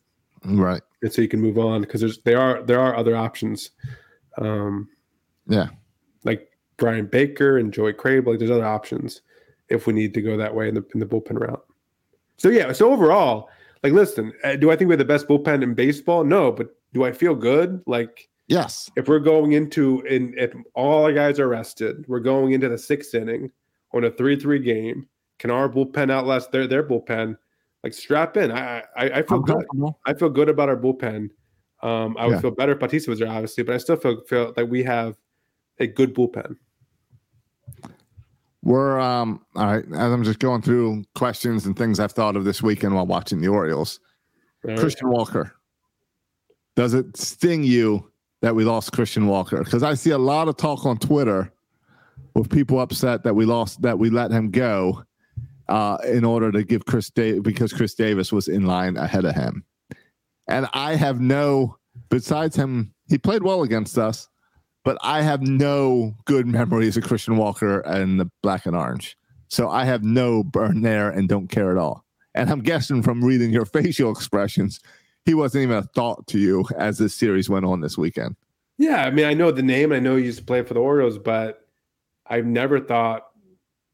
[0.45, 0.83] Right.
[1.03, 3.71] and so you can move on because there's there are there are other options.
[4.39, 4.89] Um,
[5.49, 5.69] Yeah.
[6.25, 8.27] like Bryan Baker and Joy Krehbiel.
[8.29, 9.23] Like there's other options
[9.69, 11.65] if we need to go that way in the in the bullpen route.
[12.37, 13.49] So yeah, so overall,
[13.83, 16.23] like listen, uh, do I think we're the best bullpen in baseball?
[16.23, 17.83] No, but do I feel good?
[17.87, 18.89] Like Yes.
[18.97, 22.79] if we're going into in if all our guys are rested, we're going into the
[22.79, 23.51] sixth inning
[23.97, 25.09] on a three three game.
[25.39, 27.37] Can our bullpen outlast their their bullpen?
[27.83, 28.51] Like strap in.
[28.51, 29.65] I I, I feel I'm good.
[30.07, 31.31] I feel good about our bullpen.
[31.83, 32.41] Um, I would Yeah.
[32.41, 35.17] feel better if Bautista was there, obviously, but I still feel feel like we have
[35.79, 36.57] a good bullpen.
[38.63, 39.85] We're um all right.
[39.85, 43.41] As I'm just going through questions and things I've thought of this weekend while watching
[43.41, 44.01] the Orioles.
[44.65, 44.79] Right.
[44.79, 45.53] Christian Walker.
[46.75, 48.11] Does it sting you
[48.43, 49.63] that we lost Christian Walker?
[49.63, 51.53] Because I see a lot of talk on Twitter
[52.37, 55.03] with people upset that we lost that we let him go
[55.69, 59.35] uh, in order to give Chris Davis because Chris Davis was in line ahead of
[59.35, 59.65] him.
[60.49, 61.79] And I have no
[62.11, 64.29] besides him, he played well against us,
[64.85, 69.17] but I have no good memories of Christian Walker and the black and orange.
[69.49, 72.05] So I have no burn there and don't care at all.
[72.35, 74.81] And I'm guessing from reading your facial expressions,
[75.25, 78.37] he wasn't even a thought to you as this series went on this weekend.
[78.79, 79.91] Yeah, I mean, I know the name.
[79.91, 81.66] I know he used to play for the Orioles, but
[82.29, 83.27] I've never thought.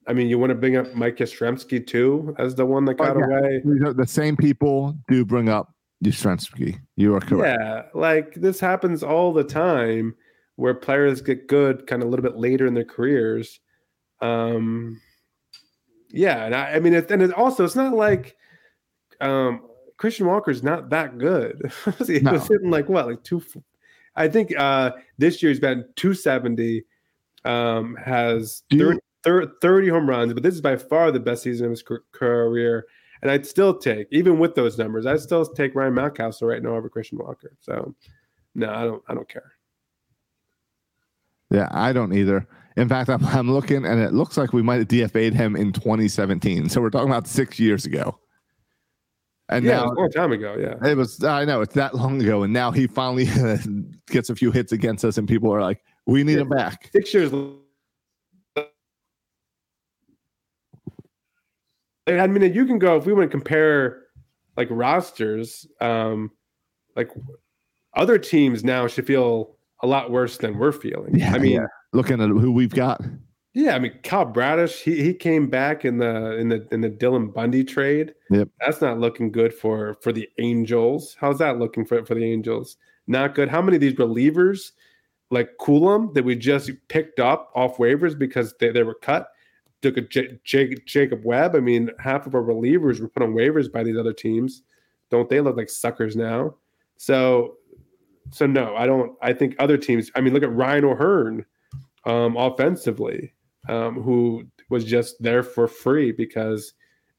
[0.06, 3.16] I mean, you want to bring up Mike Yastrzemski too as the one that got
[3.16, 3.38] Oh, yeah.
[3.38, 3.92] away.
[3.92, 5.72] The same people do bring up
[6.04, 6.78] Yastrzemski.
[6.96, 7.60] You are correct.
[7.60, 10.14] Yeah, like this happens all the time
[10.56, 13.60] where players get good kind of a little bit later in their careers.
[14.20, 15.00] Um,
[16.10, 18.36] yeah, and I, I mean, it, and it also it's not like
[19.20, 19.62] um,
[19.98, 21.70] Christian Walker's not that good.
[22.06, 22.32] he No.
[22.32, 23.42] was hitting like what, like two.
[24.16, 26.82] I think uh, this year he's been 270,
[27.44, 31.70] um, has 30, 30 home runs, but this is by far the best season of
[31.70, 32.86] his career.
[33.22, 36.70] And I'd still take, even with those numbers, I'd still take Ryan Mountcastle right now
[36.70, 37.52] over Christian Walker.
[37.60, 37.94] So,
[38.54, 39.52] no, I don't, I don't care.
[41.50, 42.48] Yeah, I don't either.
[42.76, 45.72] In fact, I'm, I'm looking and it looks like we might have DFA'd him in
[45.72, 46.68] 2017.
[46.68, 48.18] So we're talking about six years ago.
[49.48, 50.56] And yeah, now a long time ago.
[50.58, 52.42] Yeah, it was, I know it's that long ago.
[52.42, 53.28] And now he finally
[54.08, 56.90] gets a few hits against us, and people are like, we need him back.
[56.92, 57.32] six years.
[62.06, 64.02] I mean, you can go if we want to compare
[64.56, 65.66] like rosters.
[65.80, 66.30] Um,
[66.96, 67.10] like
[67.94, 71.14] other teams now should feel a lot worse than we're feeling.
[71.16, 71.66] Yeah, I mean, yeah.
[71.92, 73.02] Looking at who we've got.
[73.54, 76.88] Yeah, I mean Kyle Bradish, he he came back in the in the in the
[76.88, 78.14] Dylan Bundy trade.
[78.30, 78.48] Yep.
[78.60, 81.16] That's not looking good for for the Angels.
[81.20, 82.78] How's that looking for for the Angels?
[83.06, 83.50] Not good.
[83.50, 84.72] How many of these relievers
[85.32, 89.28] like Coulombe that we just picked up off waivers because they, they were cut?
[89.80, 91.56] Took a J, J, Jacob Webb.
[91.56, 94.62] I mean, half of our relievers were put on waivers by these other teams.
[95.10, 96.54] Don't they look like suckers now?
[96.98, 97.56] So
[98.30, 99.12] so no, I don't.
[99.22, 100.10] I think other teams.
[100.14, 101.44] I mean, look at Ryan O'Hearn
[102.04, 103.34] um, offensively,
[103.68, 106.74] um, who was just there for free because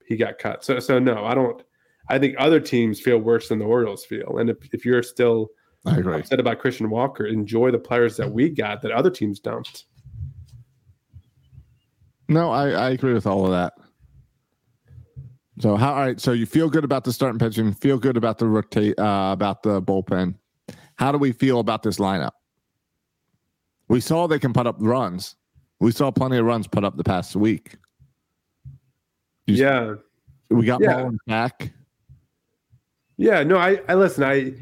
[0.08, 0.64] he got cut.
[0.64, 1.62] So, so no, I don't.
[2.10, 4.40] I think other teams feel worse than the Orioles feel.
[4.40, 5.50] And if, if you're still
[5.86, 6.24] I agree.
[6.24, 9.84] Said about Christian Walker, enjoy the players that we got that other teams don't.
[12.30, 13.74] No, I, I agree with all of that.
[15.60, 18.40] So how all right, so you feel good about the starting pitching, feel good about
[18.40, 20.36] the rotate uh, about the bullpen.
[20.96, 22.32] How do we feel about this lineup?
[23.88, 25.36] We saw they can put up runs.
[25.80, 27.76] We saw plenty of runs put up the past week.
[29.46, 29.96] You- Yeah,
[30.50, 31.10] We got Yeah.
[31.28, 31.72] Back.
[33.18, 33.44] yeah.
[33.44, 34.24] No, I, I listen.
[34.24, 34.54] I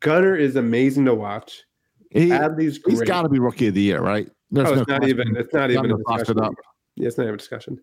[0.00, 1.62] Gunnar is amazing to watch.
[2.10, 3.08] He, Adley's he's great.
[3.08, 4.28] got to be rookie of the year, right?
[4.50, 5.20] There's oh, no it's not question.
[5.20, 5.36] even.
[5.36, 6.40] It's not even a it discussion.
[6.40, 6.54] up.
[6.96, 7.80] Yeah, it's not even a discussion.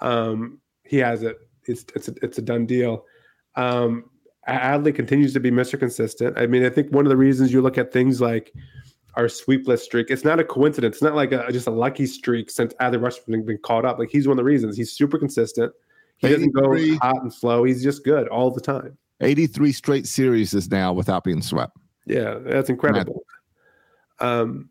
[0.00, 1.36] Um, he has it.
[1.66, 3.04] It's it's a, it's a done deal.
[3.56, 4.10] Um,
[4.48, 5.78] Adley continues to be Mr.
[5.78, 6.38] Consistent.
[6.38, 8.52] I mean, I think one of the reasons you look at things like
[9.14, 10.96] our sweepless streak, it's not a coincidence.
[10.96, 13.98] It's not like a, just a lucky streak since Adley Rutschman's been, been caught up.
[13.98, 14.76] Like he's one of the reasons.
[14.76, 15.72] He's super consistent.
[16.18, 17.64] He doesn't go hot and slow.
[17.64, 18.96] He's just good all the time.
[19.20, 21.76] 83 straight series is now without being swept.
[22.06, 23.22] Yeah, that's incredible.
[24.20, 24.70] Um,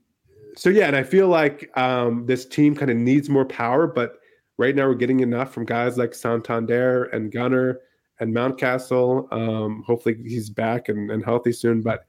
[0.56, 4.20] so yeah, and I feel like um, this team kind of needs more power, but
[4.58, 7.80] right now we're getting enough from guys like Santander and Gunnar
[8.20, 9.32] and Mountcastle.
[9.32, 11.82] Um, hopefully he's back and, and healthy soon.
[11.82, 12.06] But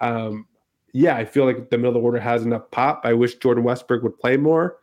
[0.00, 0.46] um,
[0.92, 3.02] yeah, I feel like the middle of the order has enough pop.
[3.04, 4.78] I wish Jordan Westburg would play more.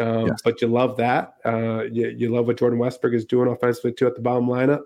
[0.00, 0.40] Um, Yes.
[0.42, 1.34] But you love that.
[1.44, 4.82] Uh, you, you love what Jordan Westburg is doing offensively too at the bottom lineup.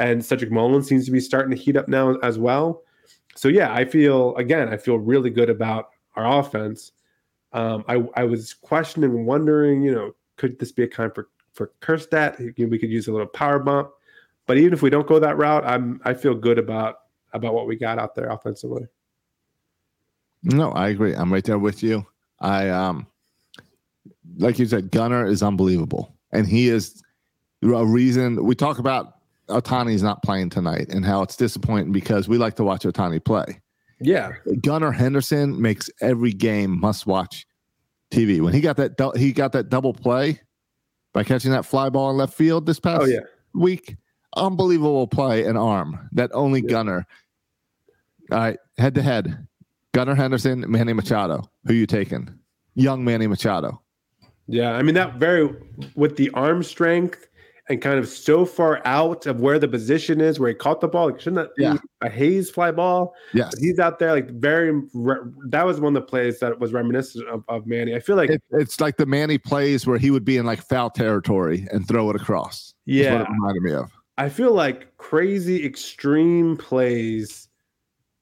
[0.00, 2.82] And Cedric Mullins seems to be starting to heat up now as well.
[3.36, 6.92] So yeah, I feel again, I feel really good about our offense.
[7.52, 11.72] Um, I I was questioning, wondering, you know, could this be a kind for for
[11.80, 12.58] Kjerstad?
[12.58, 13.90] We could use a little power bump,
[14.46, 16.96] but even if we don't go that route, I'm I feel good about
[17.32, 18.86] about what we got out there offensively.
[20.42, 21.14] No, I agree.
[21.14, 22.06] I'm right there with you.
[22.40, 23.06] I um
[24.38, 26.16] like you said, Gunnar is unbelievable.
[26.32, 27.02] And he is
[27.62, 29.19] a reason we talk about
[29.50, 33.60] Ohtani's not playing tonight and how it's disappointing because we like to watch Ohtani play.
[34.00, 34.32] Yeah,
[34.62, 37.46] Gunnar Henderson makes every game must watch
[38.10, 38.40] TV.
[38.40, 40.40] When he got that dou- he got that double play
[41.12, 43.20] by catching that fly ball in left field this past oh yeah,
[43.54, 43.96] week.
[44.36, 46.68] Unbelievable play and arm that only Yeah.
[46.70, 47.06] Gunnar.
[48.32, 49.46] All right, head to head.
[49.92, 51.42] Gunnar Henderson, Manny Machado.
[51.66, 52.32] Who you taking?
[52.76, 53.82] Young Manny Machado.
[54.46, 54.72] yeah.
[54.72, 55.50] I mean that very
[55.96, 57.26] with the arm strength
[57.70, 60.88] and kind of so far out of where the position is, where he caught the
[60.88, 61.06] ball.
[61.10, 61.76] Like, shouldn't that be Yeah.
[62.02, 63.14] a Hays fly ball?
[63.32, 63.50] Yes.
[63.52, 64.72] But he's out there like very.
[65.48, 67.94] That was one of the plays that was reminiscent of, of Manny.
[67.94, 70.60] I feel like It, it's like the Manny plays where he would be in like
[70.60, 72.74] foul territory and throw it across.
[72.86, 73.90] That's what yeah, it reminded me of.
[74.18, 77.48] I feel like crazy extreme plays,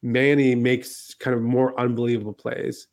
[0.02, 2.86] Manny makes kind of more unbelievable plays.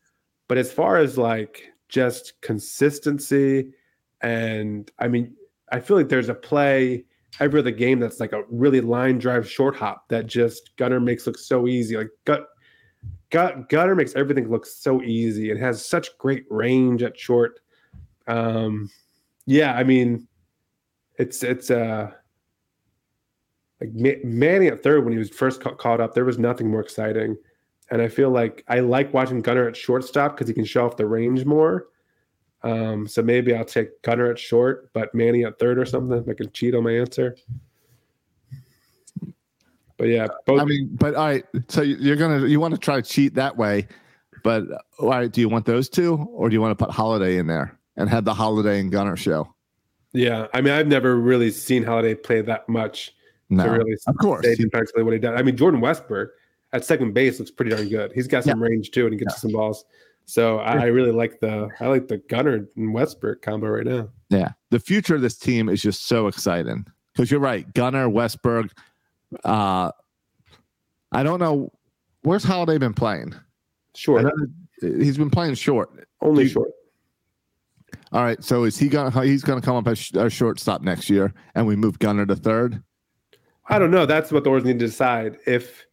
[0.47, 3.73] But as far as like just consistency,
[4.21, 5.35] and I mean,
[5.71, 7.05] I feel like there's a play
[7.39, 11.27] every other game that's like a really line drive short hop that just Gunnar makes
[11.27, 11.97] look so easy.
[11.97, 12.47] Like gut,
[13.29, 15.49] gut Gunnar makes everything look so easy.
[15.49, 17.59] It has such great range at short.
[18.27, 18.89] Um,
[19.45, 20.27] yeah, I mean,
[21.17, 22.11] it's it's uh
[23.81, 26.13] like Manny at third when he was first ca- caught up.
[26.13, 27.35] There was nothing more exciting,
[27.91, 30.97] and I feel like I like watching Gunnar at shortstop because he can show off
[30.97, 31.87] the range more.
[32.65, 36.17] Um, so maybe I'll take Gunnar at short, but Manny at third or something.
[36.17, 37.37] If I can cheat on my answer.
[39.97, 40.59] But yeah, both.
[40.59, 41.45] I mean, but all right.
[41.69, 43.87] So you're gonna you want to try to cheat that way,
[44.43, 44.63] but
[44.99, 45.31] all right.
[45.31, 48.09] Do you want those two, or do you want to put Holliday in there and
[48.09, 49.53] have the Holliday and Gunnar show?
[50.11, 53.13] Yeah, I mean, I've never really seen Holliday play that much
[53.49, 55.39] no, to really of course say defensively what he does.
[55.39, 56.29] I mean, Jordan Westburg
[56.73, 58.11] at second base looks pretty darn good.
[58.11, 58.67] He's got some yeah.
[58.69, 59.39] range too, and he gets yeah.
[59.39, 59.85] some balls.
[60.25, 64.09] So I, I, really like the I like the Gunnar and Westburg combo right now.
[64.29, 68.71] Yeah, the future of this team is just so exciting because you're right, Gunnar Westburg.
[69.43, 69.91] Uh,
[71.11, 71.71] I don't know
[72.23, 73.35] where's Holliday been playing.
[73.95, 74.25] Short.
[74.81, 76.07] He's been playing short.
[76.21, 76.71] Only you, short.
[78.11, 78.43] All right.
[78.43, 81.75] So is he gonna he's gonna come up as a shortstop next year, and we
[81.75, 82.83] move Gunnar to third?
[83.67, 84.05] I don't know.
[84.05, 85.37] That's what the Orioles need to decide.
[85.45, 85.85] If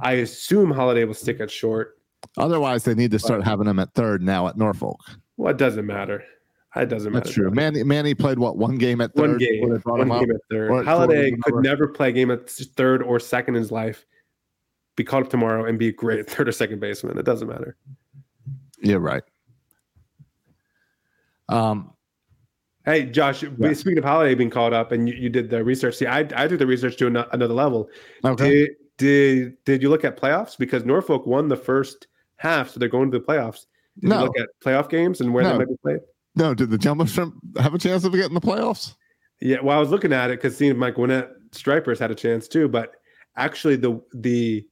[0.00, 1.97] I assume Holliday will stick at short,
[2.36, 5.00] Otherwise, they need to start having him at third now at Norfolk.
[5.36, 6.24] Well, it doesn't matter.
[6.76, 7.24] It doesn't matter.
[7.24, 7.50] That's true.
[7.50, 9.30] Manny, Manny played what one game at third.
[9.30, 9.80] One game.
[9.84, 10.70] One game at third.
[10.70, 14.04] Or Holliday could never play a game at third or second in his life.
[14.96, 17.18] Be called up tomorrow and be a great third or second baseman.
[17.18, 17.76] It doesn't matter.
[18.80, 19.22] Yeah, right.
[21.48, 21.94] Um,
[22.84, 23.42] hey, Josh.
[23.42, 23.72] Yeah.
[23.72, 25.96] Speaking of Holliday being called up, and you, you did the research.
[25.96, 27.88] See, I I did the research to another level.
[28.24, 28.50] Okay.
[28.50, 30.58] Did, did did you look at playoffs?
[30.58, 33.66] Because Norfolk won the first half, so they're going to the playoffs.
[33.98, 34.18] Did no.
[34.18, 35.52] you look at playoff games and where no.
[35.52, 36.00] they might be played?
[36.36, 38.94] No, did the Jumbo Shrimp have a chance of getting the playoffs?
[39.40, 42.48] Yeah, well, I was looking at it because seeing Mike Gwinnett Stripers had a chance
[42.48, 42.92] too, but
[43.36, 44.66] actually the the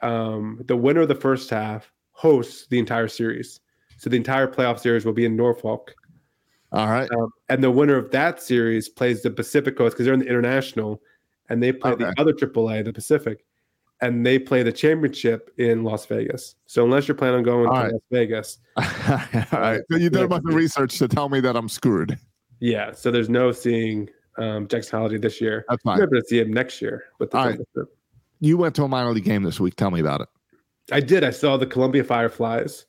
[0.00, 3.60] um the winner of the first half hosts the entire series.
[3.98, 5.94] So the entire playoff series will be in Norfolk.
[6.72, 7.08] All right.
[7.10, 10.26] Um, and the winner of that series plays the Pacific Coast because they're in the
[10.26, 11.02] international
[11.48, 12.04] and they play okay.
[12.04, 13.44] the other AAA, the Pacific,
[14.00, 16.56] and they play the championship in Las Vegas.
[16.66, 17.92] So unless you're planning on going All to right.
[17.92, 19.80] Las Vegas, All right.
[19.90, 22.18] So you did a bunch of research to tell me that I'm screwed.
[22.58, 22.92] Yeah.
[22.92, 25.64] So there's no seeing um, Jackson Holliday this year.
[25.68, 25.98] That's fine.
[25.98, 27.04] You're able to see him next year.
[27.18, 27.60] With the right.
[28.40, 29.76] You went to a minor league game this week.
[29.76, 30.28] Tell me about it.
[30.90, 31.22] I did.
[31.22, 32.86] I saw the Columbia Fireflies.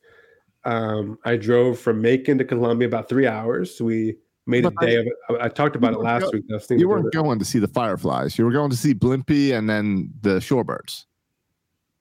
[0.65, 3.79] Um, I drove from Macon to Columbia about three hours.
[3.79, 5.13] We made but a day I, of it.
[5.29, 6.45] I, I talked about it last go, week.
[6.69, 8.37] You weren't going to see the Fireflies.
[8.37, 11.05] You were going to see Blippi and then the Shorebirds.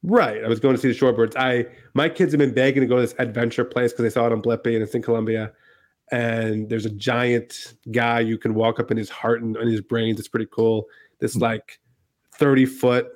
[0.02, 0.44] Right.
[0.44, 1.36] I was going to see the Shorebirds.
[1.36, 4.26] I my kids have been begging to go to this adventure place because they saw
[4.26, 5.52] it on Blippi and it's in Columbia.
[6.10, 9.80] And there's a giant guy you can walk up in his heart and, in his
[9.80, 10.18] brains.
[10.18, 10.86] It's pretty cool.
[11.20, 11.40] This hmm.
[11.40, 11.78] like
[12.34, 13.06] 30 foot,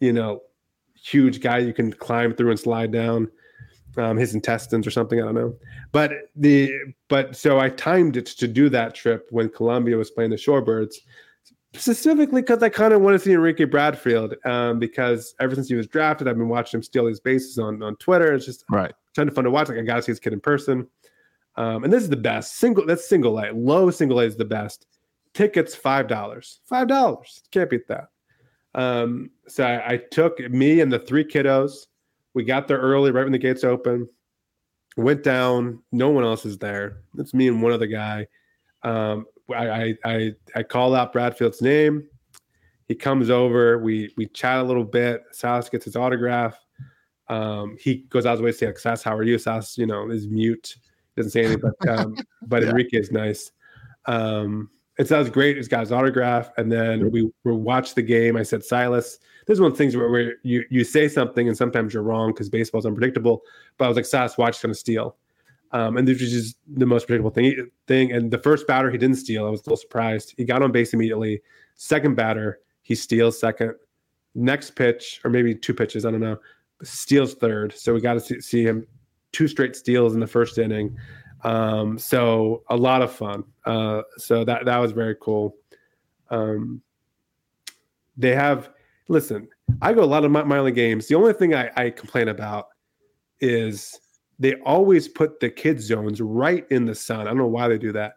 [0.00, 0.42] you know,
[0.94, 3.28] huge guy you can climb through and slide down
[3.96, 5.20] um, his intestines or something.
[5.20, 5.54] I don't know.
[5.92, 6.70] But the
[7.08, 10.94] but so I timed it to do that trip when Columbia was playing the Shorebirds,
[11.74, 15.74] specifically because I kind of want to see Enrique Bradfield um, because ever since he
[15.74, 18.32] was drafted, I've been watching him steal his bases on on Twitter.
[18.34, 19.68] It's just right, Kind of fun to watch.
[19.68, 20.86] Like I got to see this kid in person.
[21.56, 22.86] Um, and this is the best single.
[22.86, 23.50] That's single A.
[23.52, 24.86] Low single A is the best.
[25.34, 26.60] Tickets five dollars.
[26.66, 27.42] Five dollars.
[27.50, 28.08] Can't beat that.
[28.74, 31.86] Um, so I, I took me and the three kiddos
[32.38, 34.08] we got there early, right when the gates open.
[34.96, 35.82] Went down.
[35.90, 36.98] No one else is there.
[37.18, 38.28] It's me and one other guy.
[38.84, 42.06] Um, I, I I call out Bradfield's name.
[42.86, 43.78] He comes over.
[43.78, 45.24] We we chat a little bit.
[45.32, 46.56] Sass gets his autograph.
[47.26, 49.36] Um, he goes out of his way to say, like, Sass, how are you?
[49.36, 50.76] Sass, you know, is mute.
[51.16, 52.16] Doesn't say anything, but um,
[52.46, 52.68] but yeah.
[52.68, 53.50] Enrique is nice.
[54.06, 55.56] Um, it sounds great.
[55.56, 58.36] He's got his autograph, and then we we watched the game.
[58.36, 59.18] I said, Silas,
[59.48, 62.02] this is one of the things where, where you you say something and sometimes you're
[62.02, 63.42] wrong because baseball's unpredictable.
[63.78, 65.16] But I was like, Sass, watch going to steal.
[65.72, 67.70] Um, and this was just the most predictable thing.
[67.86, 68.12] Thing.
[68.12, 69.46] And the first batter he didn't steal.
[69.46, 70.34] I was a little surprised.
[70.36, 71.40] He got on base immediately.
[71.76, 73.72] Second batter he steals second.
[74.34, 76.38] Next pitch or maybe two pitches, I don't know.
[76.82, 77.72] Steals third.
[77.74, 78.86] So we got to see, see him
[79.32, 80.94] two straight steals in the first inning.
[81.42, 83.44] Um, so a lot of fun.
[83.64, 85.56] Uh, so that that was very cool.
[86.28, 86.82] Um,
[88.18, 88.70] they have
[89.08, 89.48] listen,
[89.82, 91.08] I go a lot of minor league games.
[91.08, 92.68] The only thing I, I complain about
[93.40, 93.98] is
[94.38, 97.22] they always put the kids zones right in the sun.
[97.22, 98.14] I don't know why they do that,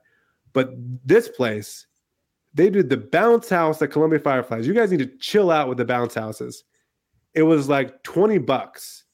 [0.54, 0.72] but
[1.06, 1.88] this place,
[2.54, 4.68] they did the bounce house at Columbia Fireflies.
[4.68, 6.64] You guys need to chill out with the bounce houses.
[7.34, 9.06] It was like 20 bucks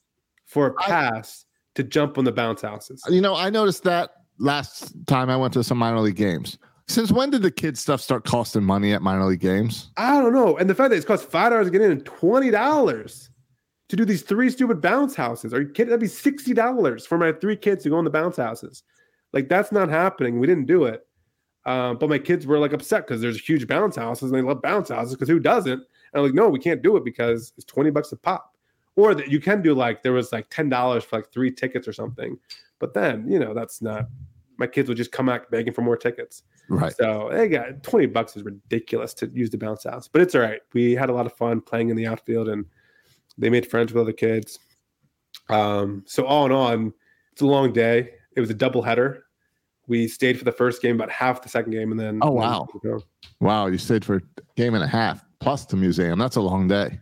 [0.46, 3.04] for a pass I, to jump on the bounce houses.
[3.10, 6.58] You know, I noticed that last time I went to some minor league games.
[6.88, 9.90] Since when did the kid stuff start costing money at minor league games?
[9.98, 10.58] I don't know.
[10.58, 13.30] And the fact that it's cost five dollars to get in and twenty dollars
[13.90, 15.54] to do these three stupid bounce houses.
[15.54, 15.90] Are you kidding?
[15.90, 18.84] That'd be sixty dollars for my three kids to go in the bounce houses.
[19.34, 20.40] Like that's not happening.
[20.40, 21.06] We didn't do it.
[21.66, 24.62] Um, but my kids were like upset because there's huge bounce houses and they love
[24.62, 25.74] bounce houses because who doesn't?
[25.74, 25.84] And
[26.14, 28.56] I'm like, no, we can't do it because it's 20 bucks a pop.
[28.96, 31.86] Or that you can do like there was like ten dollars for like three tickets
[31.88, 32.40] or something.
[32.80, 34.08] But then, you know, that's not
[34.58, 36.44] my kids would just come out begging for more tickets.
[36.70, 36.96] Right.
[36.96, 40.42] So they got 20 bucks is ridiculous to use the bounce house, but it's all
[40.42, 40.62] right.
[40.74, 42.66] We had a lot of fun playing in the outfield and
[43.38, 44.60] they made friends with other kids.
[45.50, 46.94] Um, so all in all, I'm,
[47.32, 48.14] it's a long day.
[48.36, 49.26] It was a double header.
[49.88, 52.68] We stayed for the first game, about half the second game, and then Oh, wow.
[53.40, 54.22] Wow, you stayed for a
[54.58, 56.20] game and a half plus the museum.
[56.20, 57.00] That's a long day.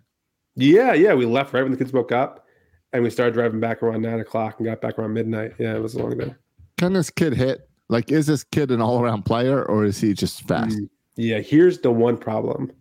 [0.56, 1.14] Yeah, yeah.
[1.14, 2.46] We left right when the kids woke up,
[2.94, 5.54] and we started driving back around nine o'clock and got back around midnight.
[5.58, 6.36] Yeah, it was a long day.
[6.78, 7.70] Can this kid hit?
[7.88, 10.78] Like, is this kid an all around player or is he just fast?
[10.78, 12.72] Mm, Yeah, here's the one problem.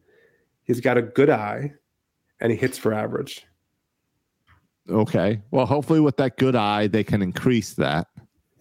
[0.65, 1.73] He's got a good eye,
[2.41, 3.47] and he hits for average.
[4.89, 5.43] Okay.
[5.51, 8.07] Well, hopefully, with that good eye, they can increase that.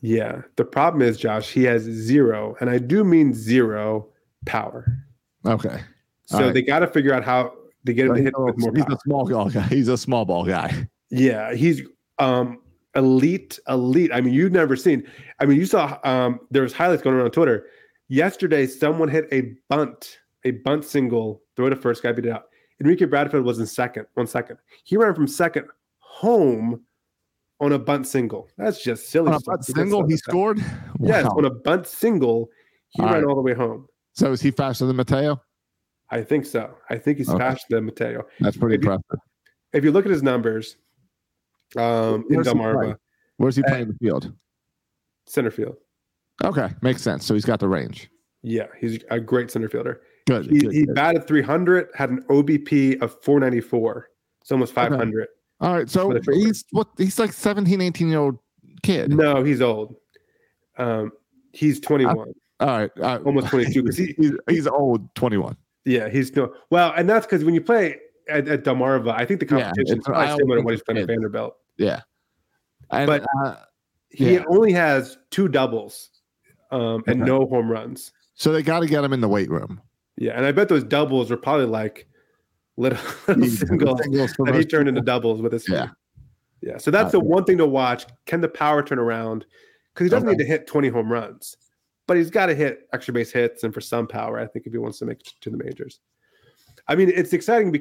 [0.02, 0.42] Yeah.
[0.58, 4.10] The problem is, Josh, he has zero, and I do mean zero
[4.46, 4.98] power.
[5.46, 5.80] Okay.
[6.26, 6.54] So All right.
[6.54, 7.54] they got to figure out how
[7.86, 9.62] to get him to hit with more he's a small ball guy.
[9.70, 10.88] He's a small ball guy.
[11.10, 11.82] Yeah, he's
[12.20, 12.60] um
[12.96, 14.12] elite, elite.
[14.14, 15.04] I mean, you've never seen.
[15.39, 17.68] I mean, you saw um there was highlights going around on Twitter.
[18.10, 22.46] Yesterday, someone hit a bunt, a bunt single, throw to first, guy beat it out.
[22.82, 24.58] Enrique Bradfield was in second, one second.
[24.84, 25.66] He ran from second
[26.00, 26.82] home
[27.60, 28.50] on a bunt single.
[28.58, 29.30] That's just silly.
[29.30, 30.60] On a bunt He single, he scored.
[31.00, 32.50] Yes, on a bunt single,
[32.89, 33.30] he All ran right.
[33.30, 33.88] all the way home.
[34.14, 35.41] So is he faster than Mateo?
[36.10, 36.76] I think so.
[36.89, 37.39] I think he's Okay.
[37.39, 38.26] faster than Mateo.
[38.39, 39.20] That's pretty If you- impressive.
[39.72, 40.78] If you look at his numbers,
[41.78, 42.95] um, in Delmarva.
[43.38, 44.32] Where's he playing the field?
[45.26, 45.78] center field.
[46.43, 47.26] Okay, makes sense.
[47.26, 48.09] So he's got the range.
[48.41, 50.01] Yeah, he's a great center fielder.
[50.28, 50.47] Good.
[50.51, 50.95] He, good, he good.
[50.95, 54.09] batted 300, had an OBP of 494.
[54.41, 55.28] It's almost 500.
[55.61, 55.89] All right.
[55.89, 56.89] So for the short he's what?
[56.97, 58.38] He's like 17, 18 year old
[58.82, 59.11] kid.
[59.13, 59.95] No, he's old.
[60.78, 61.11] Um,
[61.53, 62.91] he's 21, All right.
[62.97, 63.21] all right.
[63.26, 63.84] almost 22.
[63.84, 65.55] 'cause he, he's, he's old, 21.
[65.86, 66.53] yeah, he's no.
[66.69, 69.99] Well, and that's because when you play at, at Delmarva, I think the Yeah, competition
[69.99, 71.55] is I probably always similar to what he's playing at Vanderbilt.
[71.78, 72.01] Yeah.
[72.91, 73.55] And, But- uh,
[74.09, 74.43] He Yeah.
[74.47, 76.11] only has two doubles
[76.71, 77.30] um, and Okay.
[77.32, 78.11] no home runs.
[78.36, 79.82] so they got to get him in the weight room.
[80.17, 82.07] Yeah, and I bet those doubles were probably like
[82.78, 82.97] little,
[83.28, 85.67] little singles Singles that he turned into doubles with his.
[85.69, 85.89] Yeah.
[86.61, 86.78] Yeah.
[86.78, 88.05] So that's Uh, the one thing to watch.
[88.26, 89.45] Can the power turn around?
[89.93, 90.38] Because he doesn't Okay.
[90.38, 91.57] need to hit 20 home runs,
[92.07, 94.71] but he's got to hit extra base hits and for some power, I think, if
[94.74, 95.99] he wants to make it to the majors.
[96.88, 97.71] I mean, it's exciting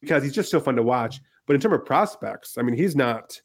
[0.00, 1.20] because he's just so fun to watch.
[1.46, 3.40] But in terms of prospects, I mean, he's not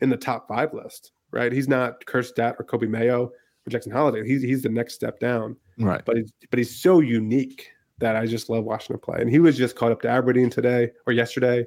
[0.00, 1.52] in the top five list, right?
[1.52, 4.26] He's not Kjerstad or Coby Mayo or Jackson Holliday.
[4.26, 6.02] He's he's the next step down Right.
[6.04, 7.68] but he's but he's so unique
[7.98, 9.20] that I just love watching him play.
[9.20, 11.64] And he was just called up to Aberdeen today or yesterday,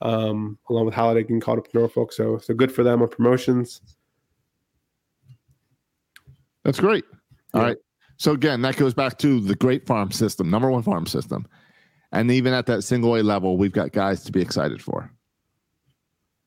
[0.00, 2.12] um, along with Holliday getting called up to Norfolk.
[2.12, 3.80] So so good for them on promotions.
[6.64, 7.04] That's great.
[7.54, 7.66] All Yeah.
[7.68, 7.76] right.
[8.18, 11.46] So again, that goes back to the great farm system, number one farm system.
[12.12, 15.10] And even at that single A level, we've got guys to be excited for.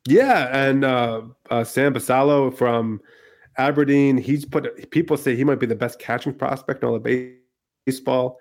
[0.08, 3.02] Yeah, and uh, uh, Sam Basallo from
[3.58, 4.92] Aberdeen, he's put.
[4.92, 7.04] People say he might be the best catching prospect in all of
[7.88, 8.38] baseball.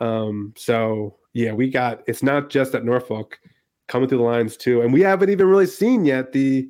[0.00, 2.02] Um, so yeah, we got.
[2.06, 3.38] It's not just at Norfolk
[3.86, 6.68] coming through the lines too, and we haven't even really seen yet the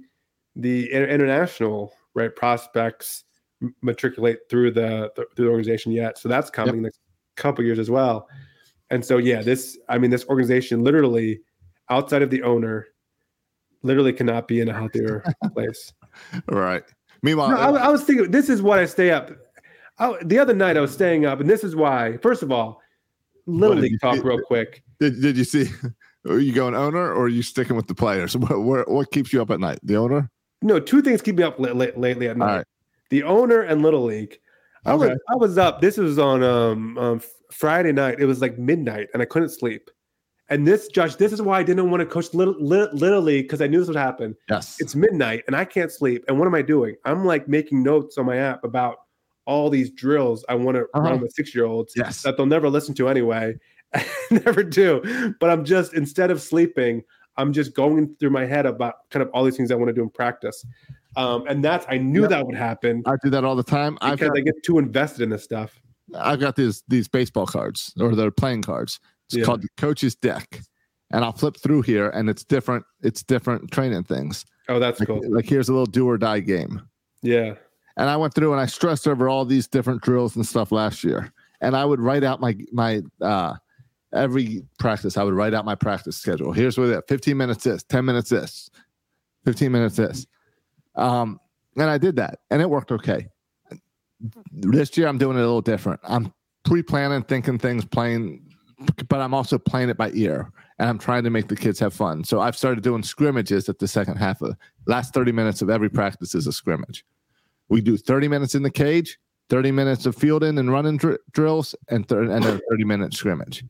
[0.54, 3.24] the inter- international right prospects
[3.82, 6.16] matriculate through the, the through the organization yet.
[6.16, 7.00] So that's coming in the next
[7.36, 8.28] couple years as well.
[8.90, 11.40] And so yeah, this I mean this organization literally
[11.90, 12.88] outside of the owner
[13.82, 15.24] literally cannot be in a healthier
[15.54, 15.92] place.
[16.48, 16.82] right.
[17.22, 19.30] Meanwhile, No, I, I was thinking this is why I stay up.
[19.98, 22.16] I, the other night I was staying up, and this is why.
[22.18, 22.80] First of all,
[23.46, 24.20] little What league talk see?
[24.22, 24.82] real quick.
[25.00, 25.66] did, did you see?
[26.28, 28.36] Are you going owner or are you sticking with the players?
[28.36, 29.78] What, what, what keeps you up at night?
[29.82, 30.28] The owner?
[30.60, 32.66] No, two things keep me up la- la- lately at night: right.
[33.08, 34.38] the owner and little league.
[34.84, 35.80] I was I was up.
[35.80, 37.20] This was on um, um
[37.50, 38.20] Friday night.
[38.20, 39.90] It was like midnight, and I couldn't sleep.
[40.50, 43.44] And this, Josh, this is why I didn't want to coach little little, little league
[43.44, 44.34] because I knew this would happen.
[44.48, 44.76] Yes.
[44.80, 46.24] it's midnight and I can't sleep.
[46.26, 46.96] And what am I doing?
[47.04, 48.96] I'm like making notes on my app about
[49.44, 51.00] all these drills I want to Uh-huh.
[51.02, 52.22] run with six year olds yes.
[52.22, 53.58] that they'll never listen to anyway.
[54.30, 55.34] never do.
[55.38, 57.02] But I'm just instead of sleeping,
[57.36, 59.92] I'm just going through my head about kind of all these things I want to
[59.92, 60.64] do in practice.
[61.16, 62.30] Um, and that's I knew Yep.
[62.30, 63.98] that would happen I do that all the time.
[64.00, 65.78] I've because got, I get too invested in this stuff.
[66.14, 69.00] I've got these these baseball cards or they're playing cards.
[69.26, 69.44] It's Yeah.
[69.44, 70.60] called the coach's deck.
[71.10, 72.84] And I'll flip through here and it's different.
[73.02, 74.44] It's different training things.
[74.68, 75.22] Oh, that's Like, cool.
[75.30, 76.82] like here's a little do or die game.
[77.22, 77.54] Yeah.
[77.96, 81.02] And I went through and I stressed over all these different drills and stuff last
[81.04, 81.32] year.
[81.60, 83.54] and I would write out my my uh
[84.12, 85.16] every practice.
[85.16, 86.52] I would write out my practice schedule.
[86.52, 88.70] Here's what it: 15 minutes this, 10 minutes this,
[89.44, 90.26] 15 minutes this.
[90.94, 91.40] Um,
[91.76, 93.28] and I did that, and it worked okay.
[94.52, 96.00] This year, I'm doing it a little different.
[96.02, 96.32] I'm
[96.64, 98.42] pre-planning, thinking things, playing,
[99.08, 101.94] but I'm also playing it by ear, and I'm trying to make the kids have
[101.94, 102.24] fun.
[102.24, 104.56] So I've started doing scrimmages at the second half of
[104.86, 107.04] last 30 minutes of every practice is a scrimmage.
[107.68, 109.18] We do 30 minutes in the cage,
[109.50, 113.64] 30 minutes of fielding and running dr- drills, and, and a 30 minute scrimmage.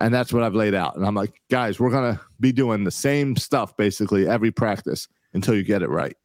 [0.00, 0.96] And that's what I've laid out.
[0.96, 5.54] And I'm like, guys, we're to be doing the same stuff basically every practice until
[5.54, 6.16] you get it right.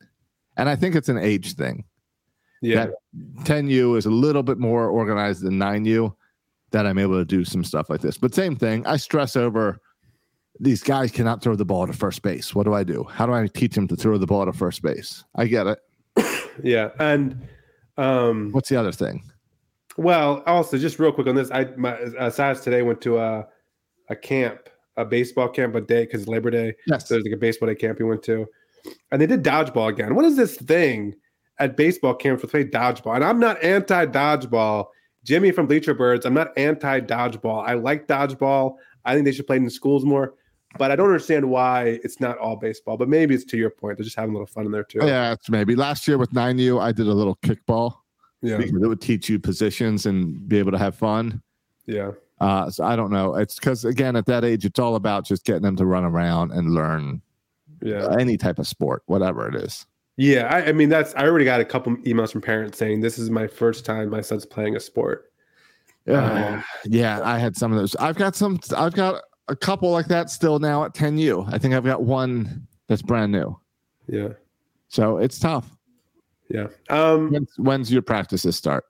[0.57, 1.83] And I think it's an age thing.
[2.63, 2.85] Yeah.
[2.85, 2.95] That
[3.43, 6.15] 10U is a little bit more organized than 9U
[6.71, 8.17] that I'm able to do some stuff like this.
[8.17, 9.79] But same thing, I stress over
[10.59, 12.55] these guys cannot throw the ball to first base.
[12.55, 13.03] What do I do?
[13.03, 15.23] How do I teach them to throw the ball to first base?
[15.35, 15.79] I get it.
[16.63, 16.89] Yeah.
[16.99, 17.47] And
[17.97, 19.23] um What's the other thing?
[19.97, 23.47] well, also just real quick on this, I my uh, Saz today went to a
[24.09, 26.75] a camp, a baseball camp a day because Labor Day.
[26.87, 27.07] Yes.
[27.07, 28.45] So there's like a baseball day camp he went to,
[29.11, 30.13] and they did dodgeball again.
[30.13, 31.15] What is this thing
[31.59, 33.15] at baseball camps with play dodgeball?
[33.15, 34.87] And I'm not anti dodgeball.
[35.23, 37.63] Jimmy from Bleacher Birds, I'm not anti dodgeball.
[37.67, 38.75] I like dodgeball.
[39.05, 40.33] I think they should play in schools more,
[40.77, 42.97] but I don't understand why it's not all baseball.
[42.97, 43.97] But maybe it's to your point.
[43.97, 44.99] They're just having a little fun in there too.
[45.03, 45.75] Yeah, it's maybe.
[45.75, 47.95] Last year with 9U, I did a little kickball
[48.41, 48.59] Yeah.
[48.59, 51.41] it would teach you positions and be able to have fun.
[51.85, 52.11] Yeah.
[52.41, 53.35] Uh, so I don't know.
[53.35, 56.51] It's because again, at that age, it's all about just getting them to run around
[56.51, 57.21] and learn
[57.81, 58.15] Yeah.
[58.19, 59.85] any type of sport, whatever it is.
[60.17, 63.17] Yeah, I, I mean that's I already got a couple emails from parents saying this
[63.17, 65.31] is my first time my son's playing a sport.
[66.07, 67.95] Uh, yeah, I had some of those.
[67.95, 68.59] I've got some.
[68.75, 71.51] I've got a couple like that still now at 10U.
[71.51, 73.57] I think I've got one that's brand new.
[74.07, 74.29] Yeah,
[74.89, 75.69] So it's tough.
[76.49, 76.67] yeah.
[76.89, 78.83] Um, When's, when's your practices start?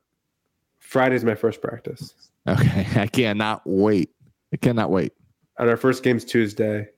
[0.80, 2.14] Friday's my first practice,
[2.48, 4.10] Okay, I cannot wait.
[4.52, 5.14] I cannot wait.
[5.60, 6.90] and our first game's Tuesday.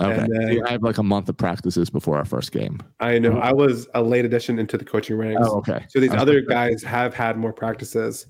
[0.00, 2.80] Okay, then- I have like a month of practices before our first game.
[3.00, 5.84] I know I was a late addition into the coaching ranks, Oh, okay.
[5.88, 8.26] so these other guys have had more practices,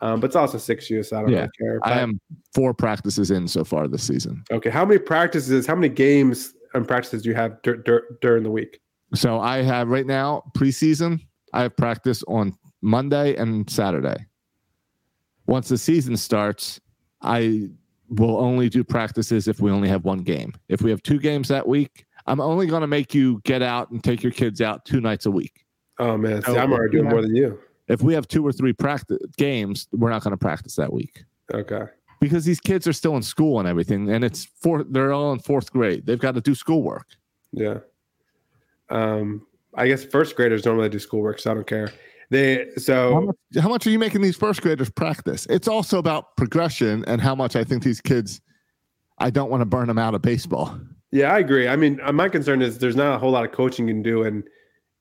[0.00, 1.78] um, but it's also six years, so I don't Yeah, really care.
[1.82, 2.18] I am
[2.54, 4.42] four practices in so far this season.
[4.50, 4.70] okay.
[4.70, 5.66] How many practices?
[5.66, 8.80] How many games and practices do you have dur- dur- during the week?
[9.14, 11.20] So I have right now preseason.
[11.52, 14.16] I have practice on Monday and Saturday.
[15.46, 16.80] Once the season starts,
[17.20, 17.68] I
[18.12, 20.52] will only do practices if we only have one game.
[20.68, 23.90] If we have two games that week, I'm only going to make you get out
[23.90, 25.64] and take your kids out two nights a week.
[25.98, 27.10] Oh man, see, Oh, I'm already doing yeah.
[27.10, 27.58] more than you.
[27.88, 31.24] If we have two or three practice games, we're not going to practice that week
[31.52, 31.82] Okay.
[32.20, 34.86] because these kids are still in school and everything, and it's fourth.
[34.90, 36.06] They're all in fourth grade.
[36.06, 37.06] They've got to do schoolwork.
[37.52, 37.78] Yeah.
[38.88, 41.90] Um, I guess first graders don't really do schoolwork, so I don't care.
[42.32, 45.46] They How so much, how much are you making these first graders practice?
[45.50, 48.40] It's also about progression and how much I think these kids.
[49.18, 50.74] I don't want to burn them out of baseball.
[51.10, 51.68] yeah, I agree.
[51.68, 54.02] I mean, uh, my concern is there's not a whole lot of coaching you can
[54.02, 54.42] do in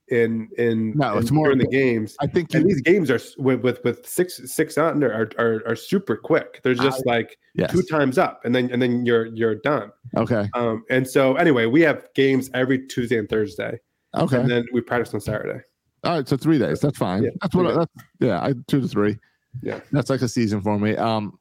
[0.10, 2.18] in in No, it's in- more in the games.
[2.20, 5.76] I think you, these games are with with, with six six under are, are are
[5.78, 6.60] super quick.
[6.64, 7.72] They're just like yes.
[7.72, 9.90] two times up, and then and then you're you're done.
[10.18, 10.50] Okay.
[10.54, 13.80] Um, and so anyway, we have games every Tuesday and Thursday,
[14.18, 14.38] Okay.
[14.38, 15.62] and then we practice on Saturday.
[16.04, 16.28] All right.
[16.28, 16.80] So three days.
[16.80, 17.24] That's fine.
[17.24, 17.68] Yeah, that's what.
[17.68, 18.42] I, that's, yeah.
[18.42, 19.18] I two to three.
[19.62, 19.80] Yeah.
[19.92, 20.96] That's like a season for me.
[20.96, 21.38] Um,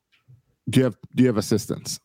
[0.68, 2.00] do you have do you have assistants?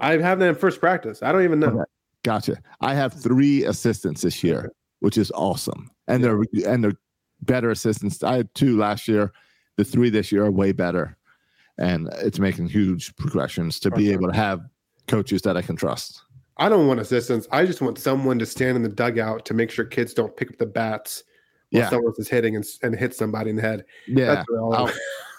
[0.00, 1.22] I have them in first practice.
[1.22, 1.68] I don't even know.
[1.68, 1.84] Okay.
[2.24, 2.56] Gotcha.
[2.80, 6.98] I have three assistants this year, which is awesome, and they're and they're
[7.42, 8.22] better assistants.
[8.22, 9.32] I had two last year.
[9.76, 11.16] The three this year are way better,
[11.78, 14.60] and it's making huge progressions to be able to have
[15.08, 16.22] coaches that I can trust.
[16.58, 17.48] I don't want assistants.
[17.50, 20.50] I just want someone to stand in the dugout to make sure kids don't pick
[20.50, 21.24] up the bats
[21.80, 21.90] Yeah.
[21.90, 23.84] someone is hitting and, and hit somebody in the head.
[24.06, 24.26] Yeah.
[24.36, 24.92] That's all, I- I'll-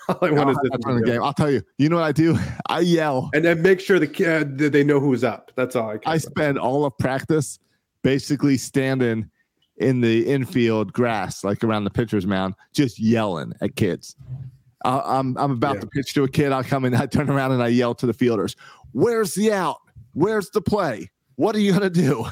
[0.09, 1.23] I I'll want is during the game.
[1.23, 1.61] I'll tell you.
[1.77, 2.37] You know what I do?
[2.67, 3.29] I yell.
[3.33, 5.51] And then make sure the kid uh, that they know who's up.
[5.55, 6.21] That's all I I about.
[6.21, 7.57] spend all of practice
[8.01, 9.29] basically standing
[9.77, 14.17] in the infield grass, like around the pitcher's mound, just yelling at kids.
[14.83, 15.81] I I'm I'm about Yeah.
[15.81, 16.51] to pitch to a kid.
[16.51, 18.57] I come in, I turn around and I yell to the fielders,
[18.91, 19.77] "Where's the out?
[20.13, 21.11] Where's the play?
[21.37, 22.25] What are you gonna do?"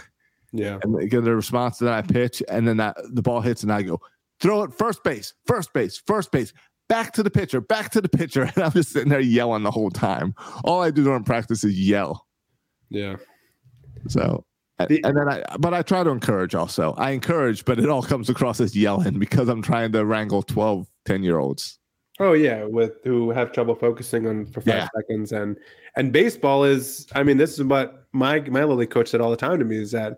[0.53, 0.79] Yeah.
[0.83, 3.71] And they get the response that I pitch, and then that the ball hits, and
[3.71, 3.99] I go,
[4.39, 6.53] "Throw it first base, first base, first base."
[6.89, 8.43] Back to the pitcher, back to the pitcher.
[8.55, 10.35] And I'm just sitting there yelling the whole time.
[10.65, 12.27] All I do during practice is yell.
[12.89, 13.15] Yeah.
[14.07, 14.43] So,
[14.79, 16.93] and The- and then I, but I try to encourage also.
[16.97, 20.85] I encourage, but it all comes across as yelling because I'm trying to wrangle 12,
[21.05, 21.77] 10 year olds.
[22.19, 24.87] Oh yeah, with who have trouble focusing on for five Yeah.
[24.95, 25.55] seconds and
[25.95, 27.07] and baseball is.
[27.15, 29.77] I mean, this is what my my little coach said all the time to me
[29.77, 30.17] is that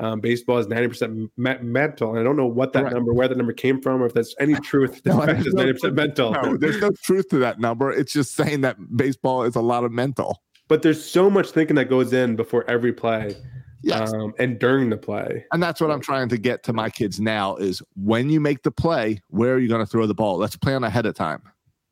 [0.00, 2.92] Um, baseball is ninety percent me- mental, and I don't know what that Right.
[2.92, 5.02] number, where the number came from, or if there's any truth.
[5.04, 6.32] to No, the fact there's it's no ninety percent mental.
[6.32, 7.92] No, there's no truth to that number.
[7.92, 10.42] It's just saying that baseball is a lot of mental.
[10.66, 13.36] But there's so much thinking that goes in before every play,
[13.82, 14.12] Yes.
[14.12, 15.44] um, and during the play.
[15.52, 18.62] and that's what I'm trying to get to my kids now is when you make
[18.64, 20.38] the play, where are you going to throw the ball?
[20.38, 21.42] Let's plan ahead of time.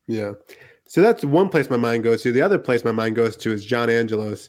[0.08, 0.32] Yeah.
[0.88, 2.32] So that's one place my mind goes to.
[2.32, 4.48] The other place my mind goes to is John Angelos.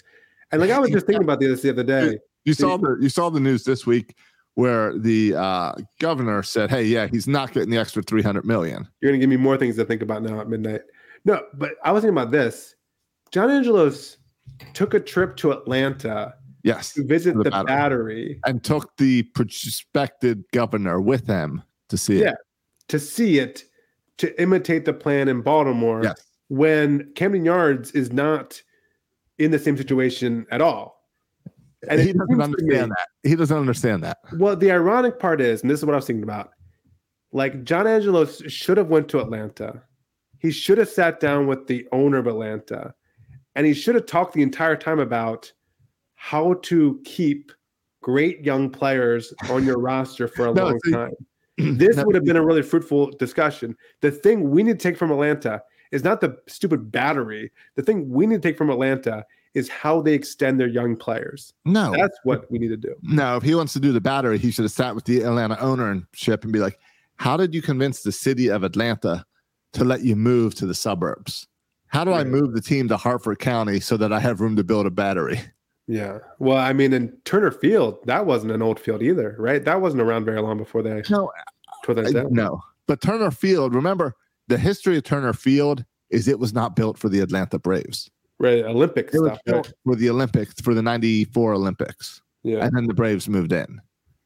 [0.52, 2.18] And like I was just thinking about this the other day.
[2.46, 4.16] You saw the you saw the news this week
[4.56, 9.12] where the uh, governor said, "Hey, yeah, he's not getting the extra 300 million." You're
[9.12, 10.82] gonna give me more things to think about now at midnight.
[11.26, 12.76] No, but I was thinking about this.
[13.32, 14.18] John Angelos
[14.74, 16.34] took a trip to Atlanta
[16.64, 17.66] Yes, to visit The the, Battery.
[17.68, 18.40] battery.
[18.46, 22.24] and took the prospective governor with him to see it.
[22.24, 22.34] Yeah.
[22.90, 23.64] to see it
[24.18, 26.22] to imitate the plan in Baltimore Yes.
[26.50, 28.62] when Camden Yards is not
[29.40, 31.03] in the same situation at all.
[31.90, 33.08] And he doesn't understand that.
[33.24, 34.18] He doesn't understand that.
[34.38, 36.52] Well, the ironic part is, and this is what I was thinking about,
[37.32, 39.82] like John Angelo should have went to Atlanta.
[40.40, 42.94] He should have sat down with the owner of Atlanta,
[43.56, 45.52] and he should have talked the entire time about
[46.16, 47.52] how to keep
[48.02, 51.12] great young players on your roster for a No, long time.
[51.58, 53.76] This No, would have been a really fruitful discussion.
[54.02, 55.62] The thing we need to take from Atlanta
[55.92, 57.52] is not the stupid battery.
[57.76, 59.24] The thing we need to take from Atlanta
[59.54, 61.54] is how they extend their young players.
[61.66, 62.96] No, That's what we need to do.
[63.04, 63.38] no.
[63.38, 65.92] If he wants to do the battery, he should have sat with the Atlanta ownership
[65.92, 66.80] and ship and be like,
[67.18, 69.26] "How did you convince the city of Atlanta
[69.74, 71.48] to let you move to the suburbs?
[71.88, 74.64] How do I move the team to Harford County so that I have room to
[74.64, 75.40] build a battery?"
[75.86, 76.20] Yeah.
[76.40, 79.64] Well, I mean, in Turner Field, that wasn't an old field either, right?
[79.66, 81.30] That wasn't around very long before they No,
[81.84, 82.32] tore that down.
[82.34, 82.62] no.
[82.88, 84.16] But Turner Field, remember
[84.48, 88.10] the history of Turner Field is it was not built for the Atlanta Braves.
[88.44, 88.64] Right.
[88.66, 89.40] Olympic was stuff.
[89.48, 89.74] Right?
[89.86, 92.66] for the Olympics for the '94 Olympics, Yeah.
[92.66, 93.80] and then the Braves moved in.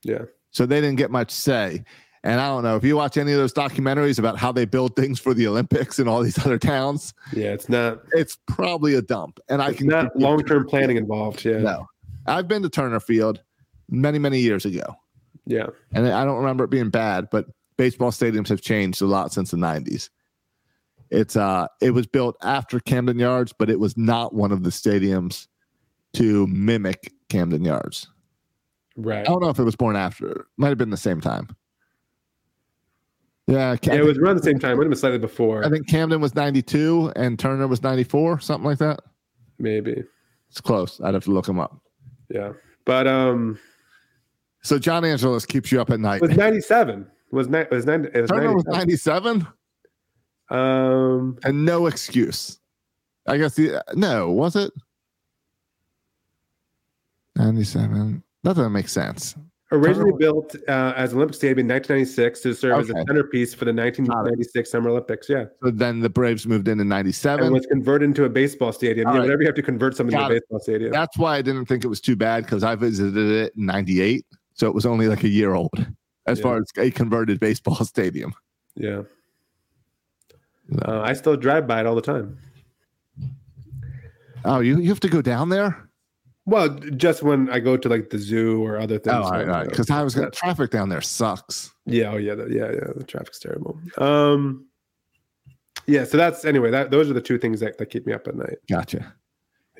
[0.03, 0.23] Yeah.
[0.51, 1.83] So they didn't get much say.
[2.23, 4.95] And I don't know if you watch any of those documentaries about how they build
[4.95, 7.53] things for the Olympics and all these other towns, Yeah.
[7.53, 9.39] It's not, it's probably a dump.
[9.49, 11.45] And I can not long term planning involved.
[11.45, 11.59] Yeah.
[11.59, 11.85] No,
[12.25, 13.41] I've been to Turner Field
[13.89, 14.95] many, many years ago,
[15.45, 15.67] Yeah.
[15.93, 17.29] and I don't remember it being bad.
[17.31, 17.45] But
[17.77, 20.09] baseball stadiums have changed a lot since the '90s.
[21.09, 24.69] It's uh, it was built after Camden Yards, but it was not one of the
[24.69, 25.47] stadiums
[26.13, 28.07] to mimic Camden Yards.
[28.95, 29.19] Right.
[29.19, 30.31] I don't know if it was born after.
[30.31, 31.55] It might have been the same time.
[33.45, 34.71] Yeah, I Yeah, it was around the same time.
[34.71, 38.41] It would have been slightly before, I think Camden was 92 and Turner was 94,
[38.41, 38.99] something like that.
[39.57, 40.03] maybe.
[40.49, 40.99] It's close.
[41.01, 41.79] I'd have to look them up.
[42.29, 42.53] Yeah.
[42.85, 43.57] But um
[44.63, 46.21] So John Angelos keeps you up at night.
[46.21, 47.01] it was 97.
[47.01, 49.47] It was, ni- it was, 90, it was Turner was 97.
[50.49, 52.59] 97 Um, and no excuse.
[53.27, 54.71] I guess the no, was it?
[57.35, 58.23] 97.
[58.43, 59.35] That doesn't make sense.
[59.71, 63.73] originally built uh, as Olympic Stadium in 1996 to serve as a centerpiece for the
[63.73, 65.29] 1996 Summer Olympics.
[65.29, 65.45] Yeah.
[65.61, 67.51] So then the Braves moved in in And 97.
[67.51, 69.07] was converted into a baseball stadium.
[69.07, 69.25] All yeah, right.
[69.25, 70.39] whenever you have to convert something to a it.
[70.39, 70.91] baseball stadium.
[70.91, 74.25] That's why I didn't think it was too bad because I visited it in 98.
[74.53, 75.73] So it was only like a year old
[76.27, 76.43] as Yeah.
[76.43, 78.33] far as a converted baseball stadium.
[78.75, 79.01] Yeah.
[80.85, 82.37] Uh, I still drive by it all the time.
[84.45, 85.89] Oh, you, you have to go down there?
[86.45, 89.15] Well, just when I go to like the zoo or other things.
[89.17, 89.69] Oh, all right, all right.
[89.69, 91.71] Because I was gonna, traffic down there sucks.
[91.85, 92.93] Yeah, oh yeah, the, yeah, yeah.
[92.95, 93.77] The traffic's terrible.
[93.97, 94.65] Um,
[95.87, 96.05] yeah.
[96.05, 96.71] So that's anyway.
[96.71, 98.59] That those are the two things that, that keep me up at night.
[98.69, 99.13] Gotcha.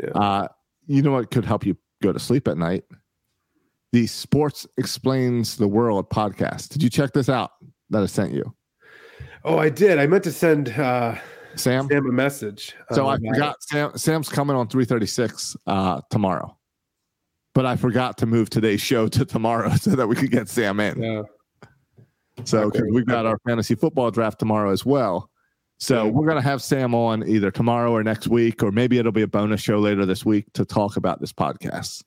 [0.03, 0.09] Yeah.
[0.09, 0.47] Uh,
[0.87, 2.83] you know what could help you go to sleep at night?
[3.93, 6.67] The Sports Explains the World podcast.
[6.69, 7.51] Did you check this out
[7.91, 8.53] that I sent you,
[9.47, 9.97] Oh, I did.
[9.97, 11.15] I meant to send uh,
[11.55, 11.87] Sam?
[11.87, 12.75] Sam a message.
[12.91, 13.63] So um, I forgot.
[13.63, 16.57] Sam, Sam's coming on 336 uh, tomorrow,
[17.53, 20.81] but I forgot to move today's show to tomorrow so that we could get Sam
[20.81, 21.01] in.
[21.01, 21.21] Yeah.
[22.43, 22.81] So Okay.
[22.91, 25.29] we've got our fantasy football draft tomorrow as well.
[25.79, 26.11] So Yeah.
[26.11, 29.27] we're gonna have Sam on either tomorrow or next week, or maybe it'll be a
[29.27, 32.03] bonus show later this week to talk about this podcast.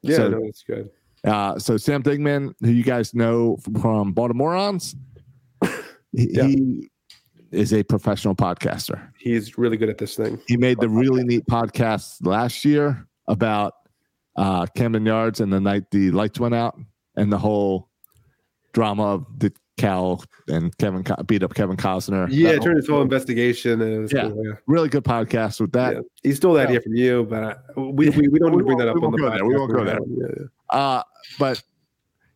[0.00, 0.16] Yeah.
[0.16, 0.88] So- no, it's good.
[1.24, 4.94] Uh, so Sam Dingman, who you guys know from Baltimoreans,
[6.16, 6.44] he, Yeah.
[6.46, 6.90] he
[7.52, 9.00] is a professional podcaster.
[9.18, 10.40] He's really good at this thing.
[10.46, 13.74] He made the really neat podcast last year about
[14.36, 16.76] uh, Camden Yards and the night the lights went out
[17.16, 17.88] and the whole
[18.72, 22.28] drama of the Cal and Kevin beat up Kevin Costner.
[22.30, 23.80] Yeah, it turned his whole whole- investigation.
[23.80, 24.28] And it was Yeah.
[24.28, 24.52] cool, yeah.
[24.66, 25.94] really good podcast with that.
[25.94, 26.00] Yeah.
[26.22, 28.88] He stole that idea from you, but we, we, we don't need to bring that
[28.88, 29.44] up on the won't there.
[29.44, 29.98] We won't go there.
[30.08, 30.76] Yeah, yeah.
[30.78, 31.02] Uh,
[31.38, 31.62] but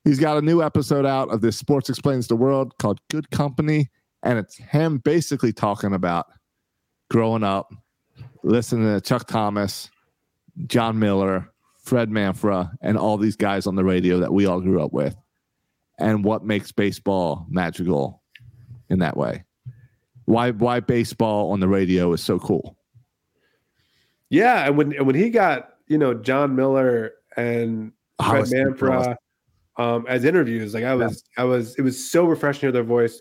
[0.05, 3.91] he's got a new episode out of this Sports Explains the World called Good Company.
[4.23, 6.27] And it's him basically talking about
[7.11, 7.73] growing up,
[8.43, 9.91] listening to Chuck Thompson,
[10.67, 14.83] Jon Miller, Fred Manfra, and all these guys on the radio that we all grew
[14.83, 15.17] up with,
[15.99, 18.23] and what makes baseball magical
[18.91, 19.45] in that way.
[20.25, 22.77] Why why baseball on the radio is so cool.
[24.29, 29.17] Yeah, and when and when he got you know Jon Miller and Oh, Fred Manfra
[29.79, 32.83] um, as interviews, like I was, I was, it was so refreshing to hear their
[32.83, 33.21] voice.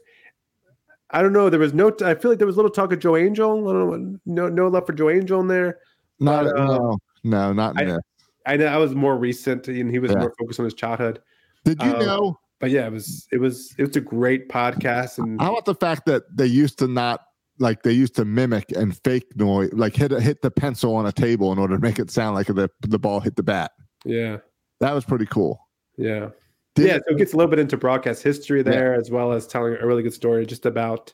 [1.12, 1.49] I don't know.
[1.49, 1.95] There was no.
[2.03, 3.70] I feel like there was a little talk of Joe Angel.
[3.70, 4.20] I don't know.
[4.26, 5.78] No, no love for Joe Angel in there.
[6.20, 8.53] Not, But, um, no, no, not in I-.
[8.53, 10.20] I know I was more recent, and he was Yeah.
[10.20, 11.22] more focused on his childhood.
[11.64, 12.39] Did you um, know?
[12.60, 15.76] But yeah, it was, it was, it was a great podcast, and How about the
[15.76, 17.22] fact that they used to not
[17.60, 21.12] like they used to mimic and fake noise, like hit hit the pencil on a
[21.12, 23.72] table in order to make it sound like the the ball hit the bat.
[24.05, 24.38] yeah,
[24.80, 25.60] That was pretty cool.
[25.97, 26.30] yeah.
[26.78, 29.45] Did- yeah, so it gets a little bit into broadcast history there, as well as
[29.47, 31.13] telling a really good story just about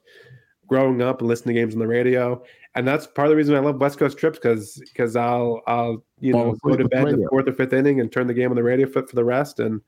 [0.67, 2.41] growing up and listening to games on the radio.
[2.75, 6.03] And that's part of the reason I love West Coast trips because because I'll I'll
[6.19, 8.49] you know go to bed in the fourth or fifth inning and turn the game
[8.49, 9.79] on the radio for, for the rest, and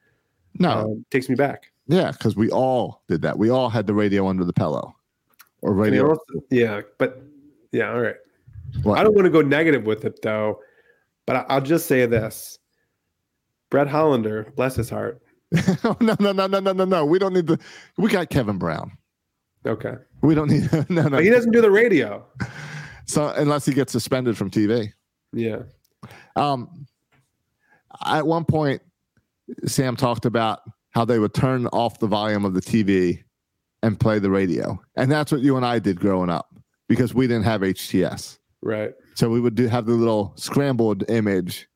[0.60, 1.72] No, um, takes me back.
[1.88, 3.38] yeah, because we all did that.
[3.40, 4.96] We all had the radio under the pillow,
[5.62, 6.10] or radio.
[6.10, 7.24] also- yeah, but
[7.72, 8.18] yeah, all right.
[8.84, 9.00] What?
[9.00, 10.60] I don't want to go negative with it though,
[11.26, 12.60] but I, I'll just say this:
[13.72, 15.22] Brett Hollander, bless his heart.
[16.02, 17.06] no, no, no, no, no, no, no.
[17.06, 17.60] We don't need the.
[17.98, 18.92] We got Kevin Brown.
[19.66, 21.10] Okay, We don't need no, no.
[21.10, 22.26] but he doesn't do the radio.
[23.08, 24.92] So unless he gets suspended from TV.
[25.32, 25.60] Yeah,
[26.36, 26.88] Um,
[28.04, 28.82] at one point,
[29.68, 33.24] Sam talked about how they would turn off the volume of the TV
[33.84, 36.48] and play the radio, and that's what you and I did growing up
[36.90, 38.40] because we didn't have HTS.
[38.64, 38.92] right.
[39.14, 41.68] So we would do have the little scrambled image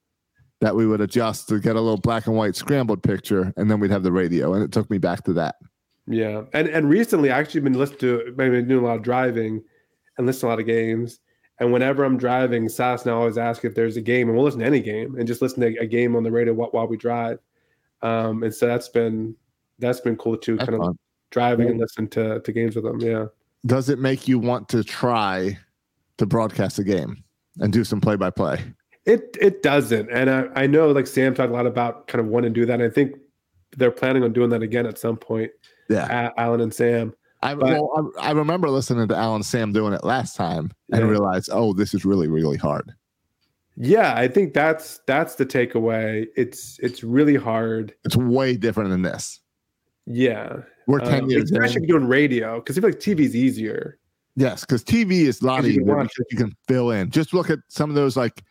[0.61, 3.79] that we would adjust to get a little black and white scrambled picture, and then
[3.79, 5.55] we'd have the radio, and it took me back to that.
[6.07, 9.03] Yeah, and and recently I actually been listening to I've been doing a lot of
[9.03, 9.63] driving
[10.17, 11.19] and listening to a lot of games.
[11.61, 14.61] And whenever I'm driving, Sass now always ask if there's a game, and we'll listen
[14.61, 16.95] to any game and just listen to a game on the radio while, while we
[16.97, 17.37] drive.
[18.01, 19.35] Um, and so that's been
[19.77, 20.99] that's been cool too, That's kind of fun.
[21.31, 22.99] driving and listening to to games with them.
[23.01, 23.25] Yeah,
[23.65, 25.57] Does it make you want to try
[26.17, 27.23] to broadcast a game
[27.59, 28.63] and do some play by play?
[29.09, 32.27] It it doesn't, and I, I know like Sam talked a lot about kind of
[32.27, 32.75] wanting to do that.
[32.81, 33.15] And I think
[33.77, 35.51] they're planning on doing that again at some point.
[35.89, 36.31] Yeah.
[36.37, 37.13] Alan and Sam.
[37.41, 40.71] I, But- well, I, I remember listening to Alan and Sam doing it last time
[40.91, 41.07] and Yeah.
[41.09, 42.91] realized, oh, this is really, really hard.
[43.77, 46.27] Yeah, I think that's that's the takeaway.
[46.35, 47.93] It's it's really hard.
[48.03, 49.39] It's way different than this.
[50.05, 50.57] Yeah,
[50.87, 51.83] We're 10 Um, years especially in.
[51.83, 53.97] if you're doing radio because I feel like TV's easier.
[54.35, 57.09] Yes, because TV is a lot easier can watch because you can fill in.
[57.11, 58.43] Just look at some of those like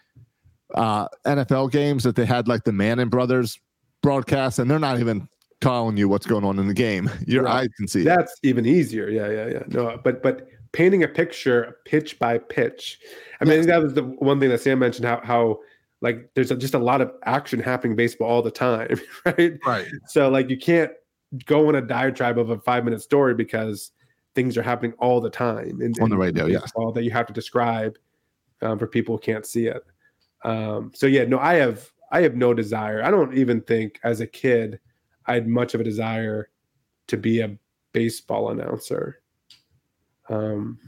[0.74, 3.58] uh, NFL games that they had like the Manning brothers
[4.02, 5.28] broadcast, and they're not even
[5.60, 7.10] calling you what's going on in the game.
[7.26, 7.62] Your Right.
[7.62, 8.02] eyes can see.
[8.02, 8.04] it.
[8.04, 9.08] That's even easier.
[9.08, 9.62] Yeah, yeah, yeah.
[9.68, 12.98] No, but but painting a picture pitch by pitch.
[13.40, 15.58] I mean, I that was the one thing that Sam mentioned how how
[16.00, 19.58] like there's a, just a lot of action happening in baseball all the time, right?
[19.66, 19.86] Right.
[20.06, 20.92] So like you can't
[21.44, 23.90] go on a diatribe of a five minute story because
[24.34, 26.62] things are happening all the time in, On the radio, yes.
[26.62, 27.98] baseball that you have to describe
[28.62, 29.82] um, for people who can't see it.
[30.44, 33.02] Um, so yeah, no, I have I have no desire.
[33.02, 34.78] I don't even think as a kid
[35.26, 36.48] I had much of a desire
[37.08, 37.56] to be a
[37.92, 39.20] baseball announcer.
[40.28, 40.78] Um,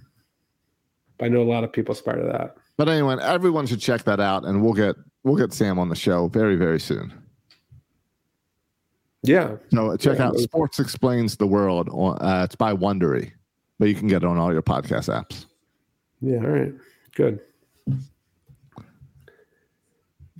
[1.18, 2.57] but I know a lot of people aspire to that.
[2.76, 5.96] But anyway, everyone should check that out, and we'll get we'll get Sam on the
[5.96, 7.12] show very, very soon.
[9.22, 11.90] Yeah, So check Yeah, out Sports Explains the World.
[11.92, 13.32] Uh, it's by Wondery,
[13.78, 15.44] but you can get it on all your podcast apps.
[16.22, 16.36] yeah.
[16.38, 16.72] All right,
[17.14, 17.40] good.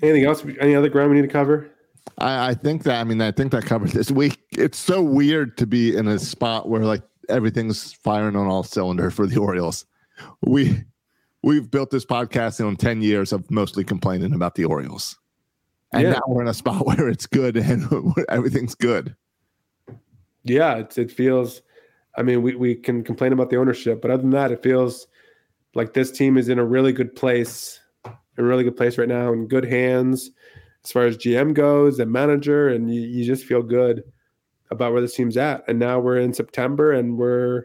[0.03, 0.45] Anything else?
[0.61, 1.71] Any other ground we need to cover?
[2.19, 4.39] I, I think that I mean I think that covers this week.
[4.53, 9.11] It's so weird to be in a spot where like everything's firing on all cylinder
[9.11, 9.85] for the Orioles.
[10.43, 10.85] We
[11.43, 15.19] we've built this podcast in 10 years of mostly complaining about the Orioles.
[15.93, 16.11] And Yeah.
[16.11, 19.17] now we're in a spot where it's good and everything's good.
[20.45, 21.63] Yeah, it's, it feels.
[22.17, 25.07] I mean, we, we can complain about the ownership, but other than that, it feels
[25.75, 27.80] like this team is in a really good place,
[28.37, 30.31] a really good place right now, in good hands
[30.85, 34.03] as far as GM goes and manager, and you, you just feel good
[34.71, 35.63] about where this team's at.
[35.69, 37.65] And now we're in September and we're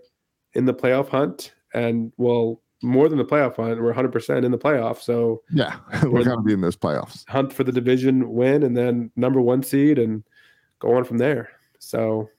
[0.53, 4.57] in the playoff hunt, and well, more than the playoff hunt, we're 100% in the
[4.57, 5.01] playoff.
[5.01, 7.27] So Yeah, we're going to be in those playoffs.
[7.29, 10.23] hunt for the division win and then number one seed and
[10.79, 11.49] go on from there.
[11.79, 12.29] So,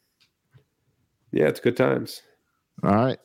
[1.32, 2.22] yeah, it's good times.
[2.82, 3.18] All right.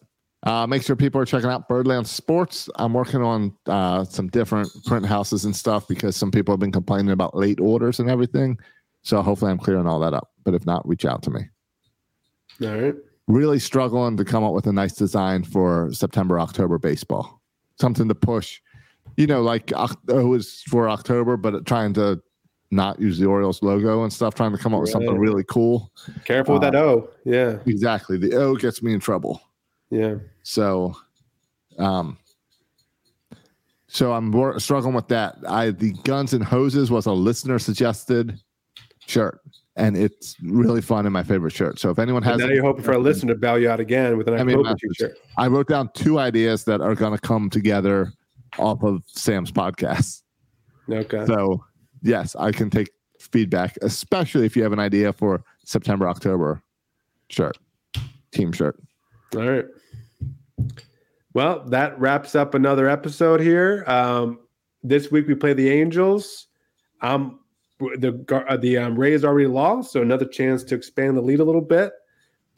[0.44, 2.68] Uh, make sure people are checking out Birdland Sports.
[2.76, 6.72] I'm working on uh, some different print houses and stuff because some people have been
[6.72, 8.58] complaining about late orders and everything.
[9.04, 10.32] So hopefully I'm clearing all that up.
[10.44, 11.42] But if not, reach out to me.
[12.64, 12.96] All right.
[13.28, 17.42] Really struggling to come up with a nice design for September, October baseball.
[17.80, 18.60] Something to push,
[19.18, 22.22] you know, like it was for October, but trying to
[22.72, 25.92] not use the Orioles logo and stuff, trying to come up with something really cool.
[26.26, 27.10] Careful with that O.
[27.26, 27.58] Yeah.
[27.68, 28.18] Exactly.
[28.18, 29.42] The O gets me in trouble.
[29.92, 30.16] Yeah.
[30.44, 30.96] So,
[31.78, 32.18] um,
[33.88, 35.38] so I'm wor- struggling with that.
[35.48, 38.40] I the Guns and Hoses was a listener suggested
[39.06, 39.42] shirt,
[39.76, 41.78] and it's really fun and my favorite shirt.
[41.78, 43.82] So if anyone And has, now you're hoping for a listener to bail you out
[43.82, 45.18] again with an I mean, October that's- t-shirt.
[45.38, 48.14] I wrote down two ideas that are going to come together
[48.58, 50.22] off of Sam's podcast.
[50.90, 51.26] Okay.
[51.26, 51.64] So
[52.02, 52.90] yes, I can take
[53.20, 56.64] feedback, especially if you have an idea for September October
[57.30, 57.58] shirt,
[58.32, 58.78] team shirt.
[59.36, 59.66] All right.
[61.34, 63.86] Well, that wraps up another episode here.
[63.88, 64.40] Um,
[64.84, 66.48] this week we play the Angels.
[67.02, 67.40] Um,
[67.80, 71.44] the uh, the um, Rays already lost, so another chance to expand the lead a
[71.44, 71.94] little bit.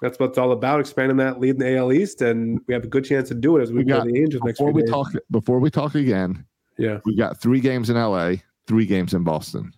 [0.01, 2.83] That's what it's all about, expanding that lead in the AL East, and we have
[2.83, 4.73] a good chance to do it as we, We play got- the Angels next Before
[4.73, 4.89] we days.
[4.91, 6.43] talk, before we talk again,
[6.77, 8.33] Yeah, we got three games in LA,
[8.67, 9.71] three games in Boston,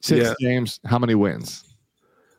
[0.00, 0.34] six Yeah.
[0.40, 0.80] games.
[0.86, 1.69] How many wins?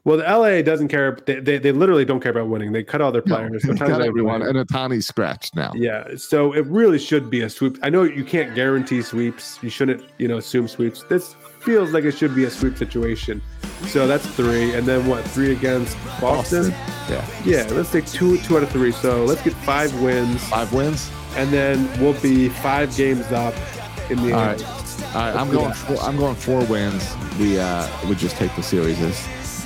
[0.03, 1.17] Well, the LA doesn't care.
[1.25, 2.71] They, they, they literally don't care about winning.
[2.71, 3.63] They cut all their No, players.
[3.63, 5.71] got they everyone, and Ohtani's scratched now.
[5.75, 7.77] Yeah, so it really should be a sweep.
[7.83, 9.59] I know you can't guarantee sweeps.
[9.61, 11.03] You shouldn't, you know, assume sweeps.
[11.03, 13.43] This feels like it should be a sweep situation.
[13.89, 15.23] So that's three, and then what?
[15.25, 16.71] Three against Boston.
[17.07, 18.91] Yeah, Yeah, let's take two, two out of three.
[18.91, 21.11] So let's get five wins, five wins.
[21.35, 23.53] and then we'll be five games up
[24.09, 24.33] in the.
[24.33, 24.61] All end.
[24.61, 25.35] right, all right.
[25.35, 25.73] I'm going.
[25.73, 27.07] Four, I'm going four wins.
[27.39, 28.97] We uh, we just take the series.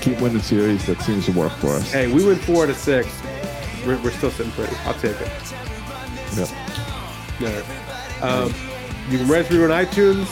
[0.06, 0.86] Keep winning series.
[0.86, 1.92] That seems to work for us.
[1.92, 3.10] Hey, we win four to six.
[3.88, 4.76] We're, we're still sitting pretty.
[4.86, 5.32] I'll take it.
[6.38, 6.50] Yep.
[7.42, 8.22] Right.
[8.22, 8.54] Um,
[9.10, 10.30] you can rate us review on iTunes.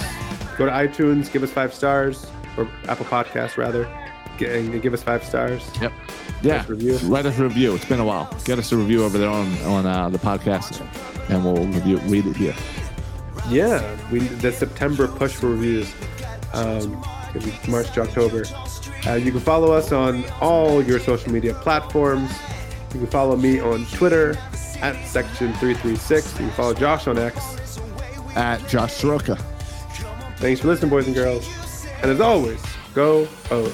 [0.60, 3.86] Go to iTunes, give us five stars, or Apple Podcasts rather,
[4.40, 5.68] and give us five stars.
[5.82, 5.92] Yep.
[6.44, 6.66] Yeah.
[6.68, 6.98] review.
[6.98, 7.74] Write us a review.
[7.74, 8.30] It's been a while.
[8.46, 10.86] Get us a review over there on on uh, the podcast,
[11.32, 12.54] and we'll review read it here.
[13.50, 15.92] Yeah, we the September push for reviews.
[16.54, 17.04] Um,
[17.68, 18.44] March to October.
[19.06, 22.32] Uh, you can follow us on all your social media platforms.
[22.94, 24.32] You can follow me on Twitter
[24.82, 26.32] at section336.
[26.40, 27.80] You can follow Josh on X.
[28.36, 29.36] At Josh Soroka.
[30.38, 31.48] Thanks for listening, boys and girls.
[32.02, 32.62] And as always,
[32.94, 33.74] go O.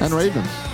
[0.00, 0.67] and Ravens.